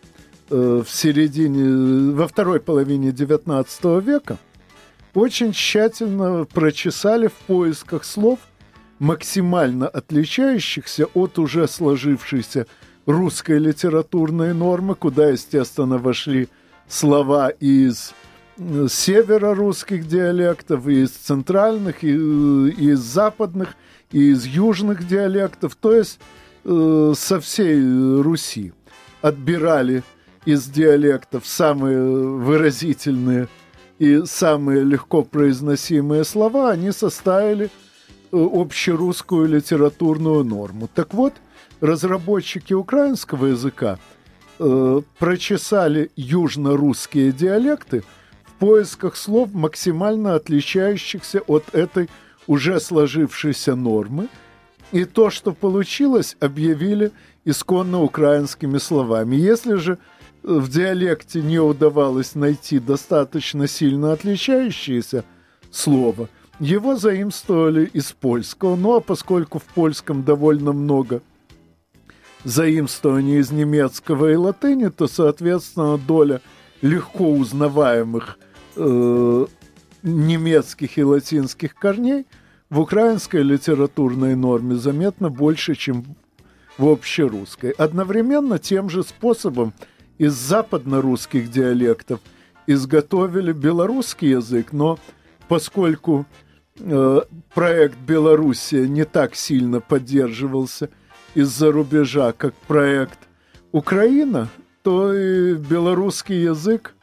э, 0.50 0.82
в 0.86 0.90
середине, 0.90 2.12
во 2.14 2.28
второй 2.28 2.60
половине 2.60 3.10
XIX 3.10 4.00
века, 4.02 4.38
очень 5.14 5.52
тщательно 5.52 6.44
прочесали 6.44 7.26
в 7.28 7.32
поисках 7.32 8.04
слов, 8.04 8.38
максимально 8.98 9.88
отличающихся 9.88 11.06
от 11.14 11.38
уже 11.38 11.66
сложившейся 11.68 12.66
русской 13.06 13.58
литературной 13.58 14.54
нормы, 14.54 14.94
куда, 14.94 15.30
естественно, 15.30 15.98
вошли 15.98 16.48
слова 16.88 17.48
из 17.48 18.12
э, 18.58 18.86
северо-русских 18.88 20.06
диалектов, 20.06 20.86
из 20.86 21.10
центральных, 21.10 22.04
э, 22.04 22.06
из 22.06 22.98
западных, 22.98 23.74
из 24.10 24.46
южных 24.46 25.06
диалектов, 25.06 25.74
то 25.74 25.92
есть 25.92 26.18
э, 26.68 27.14
со 27.16 27.40
всей 27.40 27.80
Руси 28.20 28.72
отбирали 29.22 30.02
из 30.44 30.66
диалектов 30.66 31.46
самые 31.46 32.00
выразительные 32.00 33.48
и 33.98 34.22
самые 34.24 34.84
легко 34.84 35.22
произносимые 35.22 36.24
слова, 36.24 36.70
они 36.70 36.92
составили 36.92 37.66
э, 37.66 37.68
общерусскую 38.32 39.48
литературную 39.48 40.44
норму. 40.44 40.88
Так 40.94 41.14
вот, 41.14 41.34
разработчики 41.80 42.74
украинского 42.74 43.46
языка 43.46 43.98
э, 44.58 45.00
прочесали 45.18 46.10
южно-русские 46.16 47.32
диалекты 47.32 48.04
в 48.44 48.52
поисках 48.58 49.16
слов, 49.16 49.52
максимально 49.52 50.34
отличающихся 50.34 51.40
от 51.40 51.74
этой 51.74 52.08
уже 52.46 52.80
сложившейся 52.80 53.74
нормы. 53.74 54.28
И 54.92 55.04
то, 55.04 55.30
что 55.30 55.52
получилось, 55.52 56.36
объявили 56.40 57.12
исконно 57.44 58.02
украинскими 58.02 58.78
словами. 58.78 59.36
Если 59.36 59.74
же 59.74 59.92
э, 59.92 59.96
в 60.42 60.68
диалекте 60.70 61.42
не 61.42 61.58
удавалось 61.58 62.34
найти 62.34 62.78
достаточно 62.78 63.66
сильно 63.66 64.12
отличающееся 64.12 65.24
слово, 65.70 66.28
его 66.58 66.96
заимствовали 66.96 67.84
из 67.92 68.12
польского. 68.12 68.76
Ну 68.76 68.96
а 68.96 69.00
поскольку 69.00 69.58
в 69.58 69.64
польском 69.64 70.24
довольно 70.24 70.72
много 70.72 71.22
заимствований 72.44 73.38
из 73.38 73.50
немецкого 73.50 74.32
и 74.32 74.36
латыни, 74.36 74.88
то, 74.88 75.06
соответственно, 75.06 75.98
доля 75.98 76.40
легко 76.80 77.30
узнаваемых 77.30 78.38
э, 78.76 79.46
немецких 80.02 80.98
и 80.98 81.04
латинских 81.04 81.74
корней 81.74 82.26
в 82.70 82.80
украинской 82.80 83.42
литературной 83.42 84.34
норме 84.34 84.76
заметно 84.76 85.30
больше, 85.30 85.74
чем 85.74 86.04
в 86.76 86.88
общерусской. 86.88 87.70
Одновременно 87.70 88.58
тем 88.58 88.88
же 88.90 89.02
способом 89.02 89.72
из 90.18 90.34
западно-русских 90.34 91.50
диалектов 91.50 92.20
изготовили 92.66 93.52
белорусский 93.52 94.30
язык, 94.30 94.72
но 94.72 94.98
поскольку 95.48 96.26
э, 96.78 97.20
проект 97.54 97.98
Белоруссия 97.98 98.86
не 98.86 99.04
так 99.04 99.34
сильно 99.34 99.80
поддерживался 99.80 100.90
из-за 101.34 101.72
рубежа, 101.72 102.32
как 102.32 102.54
проект 102.54 103.18
Украина, 103.72 104.48
то 104.82 105.12
и 105.12 105.54
белорусский 105.54 106.42
язык 106.42 106.94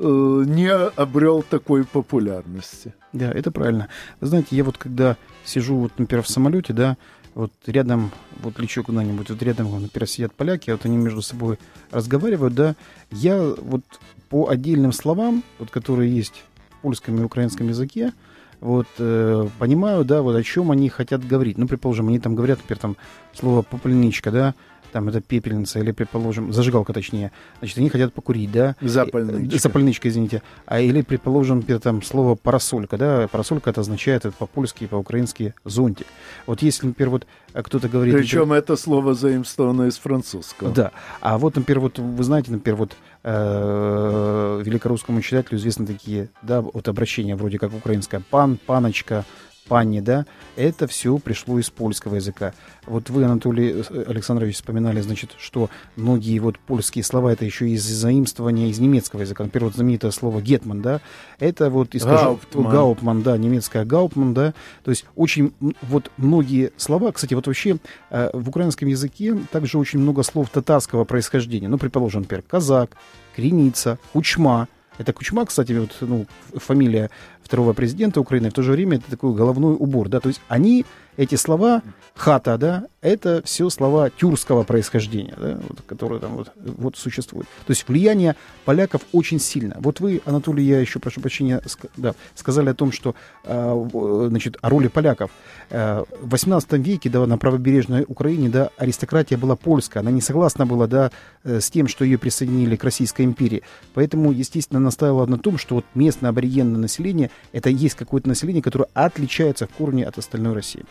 не 0.00 0.72
обрел 0.72 1.42
такой 1.42 1.84
популярности. 1.84 2.94
Да, 3.12 3.30
это 3.30 3.50
правильно. 3.50 3.88
Вы 4.20 4.28
знаете, 4.28 4.56
я 4.56 4.64
вот 4.64 4.78
когда 4.78 5.16
сижу, 5.44 5.76
вот, 5.76 5.92
например, 5.98 6.22
в 6.24 6.28
самолете, 6.28 6.72
да, 6.72 6.96
вот 7.34 7.52
рядом, 7.66 8.10
вот 8.42 8.58
лечу 8.58 8.82
куда-нибудь, 8.82 9.30
вот 9.30 9.42
рядом, 9.42 9.70
например, 9.80 10.08
сидят 10.08 10.34
поляки, 10.34 10.70
вот 10.70 10.84
они 10.84 10.96
между 10.96 11.22
собой 11.22 11.58
разговаривают, 11.90 12.54
да, 12.54 12.76
я 13.10 13.36
вот 13.40 13.82
по 14.28 14.48
отдельным 14.48 14.92
словам, 14.92 15.42
вот 15.58 15.70
которые 15.70 16.14
есть 16.14 16.44
в 16.70 16.82
польском 16.82 17.18
и 17.18 17.24
украинском 17.24 17.68
языке, 17.68 18.12
вот 18.60 18.86
э, 18.98 19.48
понимаю, 19.58 20.04
да, 20.04 20.22
вот 20.22 20.36
о 20.36 20.42
чем 20.42 20.70
они 20.70 20.88
хотят 20.88 21.26
говорить. 21.26 21.56
Ну, 21.56 21.66
предположим, 21.66 22.08
они 22.08 22.18
там 22.18 22.34
говорят, 22.34 22.58
например, 22.58 22.78
там 22.78 22.96
слово 23.32 23.62
попольничка, 23.62 24.30
да, 24.30 24.54
там 24.90 25.08
это 25.08 25.20
пепельница 25.20 25.78
или, 25.78 25.92
предположим, 25.92 26.52
зажигалка 26.52 26.92
точнее, 26.92 27.32
значит, 27.58 27.78
они 27.78 27.88
хотят 27.88 28.12
покурить, 28.12 28.52
да? 28.52 28.76
Запальничка. 28.80 29.56
Э, 29.56 29.58
Запальничка, 29.58 30.08
извините. 30.08 30.42
А 30.66 30.80
или, 30.80 31.02
предположим, 31.02 31.58
например, 31.58 31.80
там 31.80 32.02
слово 32.02 32.34
парасолька, 32.34 32.96
да? 32.96 33.28
Парасолька 33.28 33.70
это 33.70 33.80
означает 33.80 34.24
это 34.24 34.36
по-польски 34.36 34.84
и 34.84 34.86
по-украински 34.86 35.54
зонтик. 35.64 36.06
Вот 36.46 36.62
если, 36.62 36.88
например, 36.88 37.10
вот 37.10 37.26
э, 37.54 37.62
кто-то 37.62 37.88
говорит... 37.88 38.14
Причем 38.14 38.52
это 38.52 38.76
слово 38.76 39.14
заимствовано 39.14 39.84
из 39.84 39.98
французского. 39.98 40.70
Да. 40.70 40.92
А 41.20 41.38
вот, 41.38 41.56
например, 41.56 41.80
вот 41.80 41.98
вы 41.98 42.24
знаете, 42.24 42.50
например, 42.50 42.76
вот 42.76 42.96
э, 43.22 44.62
великорусскому 44.64 45.20
читателю 45.22 45.58
известны 45.58 45.86
такие, 45.86 46.28
да, 46.42 46.60
вот 46.60 46.88
обращения 46.88 47.36
вроде 47.36 47.58
как 47.58 47.72
украинское 47.74 48.22
пан, 48.30 48.58
паночка, 48.64 49.24
пани, 49.70 50.00
да, 50.00 50.26
это 50.56 50.88
все 50.88 51.16
пришло 51.18 51.60
из 51.60 51.70
польского 51.70 52.16
языка. 52.16 52.54
Вот 52.86 53.08
вы, 53.08 53.22
Анатолий 53.22 53.84
Александрович, 54.04 54.56
вспоминали, 54.56 55.00
значит, 55.00 55.30
что 55.38 55.70
многие 55.94 56.40
вот 56.40 56.58
польские 56.58 57.04
слова 57.04 57.32
это 57.32 57.44
еще 57.44 57.68
из 57.68 57.84
заимствования 57.84 58.66
из 58.66 58.80
немецкого 58.80 59.20
языка. 59.20 59.44
Например, 59.44 59.66
вот 59.66 59.76
знаменитое 59.76 60.10
слово 60.10 60.42
гетман, 60.42 60.82
да, 60.82 61.00
это 61.38 61.70
вот 61.70 61.94
из 61.94 62.04
Гауптман. 62.04 62.68
Гауптман, 62.68 63.22
да, 63.22 63.38
немецкое 63.38 63.84
гаупман, 63.84 64.34
да, 64.34 64.54
то 64.82 64.90
есть 64.90 65.04
очень 65.14 65.52
вот 65.82 66.10
многие 66.16 66.72
слова, 66.76 67.12
кстати, 67.12 67.34
вот 67.34 67.46
вообще 67.46 67.78
э, 68.10 68.30
в 68.32 68.48
украинском 68.48 68.88
языке 68.88 69.38
также 69.52 69.78
очень 69.78 70.00
много 70.00 70.24
слов 70.24 70.50
татарского 70.50 71.04
происхождения. 71.04 71.68
Ну, 71.68 71.78
предположим, 71.78 72.22
например, 72.22 72.42
казак, 72.42 72.96
креница, 73.36 74.00
кучма. 74.12 74.66
Это 74.98 75.14
Кучма, 75.14 75.46
кстати, 75.46 75.72
вот, 75.72 75.96
ну, 76.02 76.26
фамилия 76.54 77.08
второго 77.50 77.72
президента 77.72 78.20
Украины, 78.20 78.50
в 78.50 78.52
то 78.52 78.62
же 78.62 78.70
время 78.70 78.98
это 78.98 79.10
такой 79.10 79.34
головной 79.34 79.74
убор, 79.76 80.08
да, 80.08 80.20
то 80.20 80.28
есть 80.28 80.40
они, 80.46 80.86
эти 81.16 81.34
слова, 81.34 81.82
хата, 82.14 82.56
да, 82.56 82.84
это 83.00 83.42
все 83.44 83.68
слова 83.70 84.08
тюркского 84.08 84.62
происхождения, 84.62 85.34
да, 85.36 85.58
вот, 85.68 85.80
которые 85.84 86.20
там 86.20 86.36
вот, 86.36 86.52
вот 86.54 86.96
существуют. 86.96 87.48
То 87.66 87.72
есть 87.72 87.88
влияние 87.88 88.36
поляков 88.64 89.02
очень 89.10 89.40
сильно. 89.40 89.76
Вот 89.80 89.98
вы, 89.98 90.22
Анатолий, 90.26 90.64
я 90.64 90.78
еще 90.80 91.00
прошу 91.00 91.20
прощения, 91.20 91.60
ск- 91.64 91.90
да, 91.96 92.14
сказали 92.36 92.68
о 92.68 92.74
том, 92.74 92.92
что, 92.92 93.16
э, 93.42 94.28
значит, 94.28 94.56
о 94.62 94.68
роли 94.68 94.86
поляков. 94.86 95.32
Э, 95.70 96.04
в 96.20 96.30
18 96.30 96.72
веке, 96.74 97.10
да, 97.10 97.26
на 97.26 97.36
правобережной 97.36 98.04
Украине, 98.06 98.48
да, 98.48 98.70
аристократия 98.76 99.36
была 99.36 99.56
польская, 99.56 100.00
она 100.00 100.12
не 100.12 100.20
согласна 100.20 100.66
была, 100.66 100.86
да, 100.86 101.10
э, 101.42 101.58
с 101.58 101.68
тем, 101.68 101.88
что 101.88 102.04
ее 102.04 102.16
присоединили 102.16 102.76
к 102.76 102.84
Российской 102.84 103.22
империи. 103.22 103.62
Поэтому, 103.94 104.30
естественно, 104.30 104.78
настаивала 104.78 105.26
на 105.26 105.38
том, 105.38 105.58
что 105.58 105.74
вот 105.74 105.84
местное 105.94 106.30
аборигенное 106.30 106.78
население 106.78 107.30
это 107.52 107.70
есть 107.70 107.96
какое-то 107.96 108.28
население, 108.28 108.62
которое 108.62 108.88
отличается 108.94 109.66
в 109.66 109.70
корне 109.70 110.06
от 110.06 110.18
остальной 110.18 110.54
России. 110.54 110.84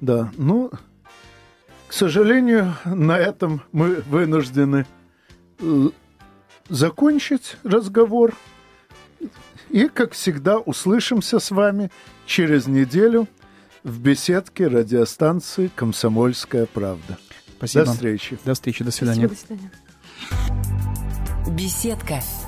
Да, 0.00 0.30
ну, 0.36 0.70
к 1.88 1.92
сожалению, 1.92 2.74
на 2.84 3.18
этом 3.18 3.62
мы 3.72 4.02
вынуждены 4.08 4.86
э, 5.58 5.88
закончить 6.68 7.56
разговор. 7.64 8.34
И, 9.70 9.88
как 9.88 10.12
всегда, 10.12 10.58
услышимся 10.58 11.38
с 11.38 11.50
вами 11.50 11.90
через 12.26 12.66
неделю 12.66 13.26
в 13.82 14.00
беседке 14.00 14.66
радиостанции 14.66 15.70
«Комсомольская 15.74 16.66
правда». 16.66 17.18
Спасибо. 17.56 17.86
До 17.86 17.92
встречи. 17.92 18.38
До 18.44 18.54
встречи, 18.54 18.84
до 18.84 18.90
свидания. 18.90 19.26
Спасибо, 19.26 19.54
до 19.54 19.56
свидания. 19.56 19.70
Беседка. 21.50 22.14
Беседка. 22.14 22.47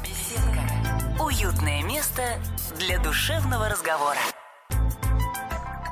Уютное 1.23 1.83
место 1.83 2.23
для 2.79 2.99
душевного 2.99 3.69
разговора. 3.69 4.19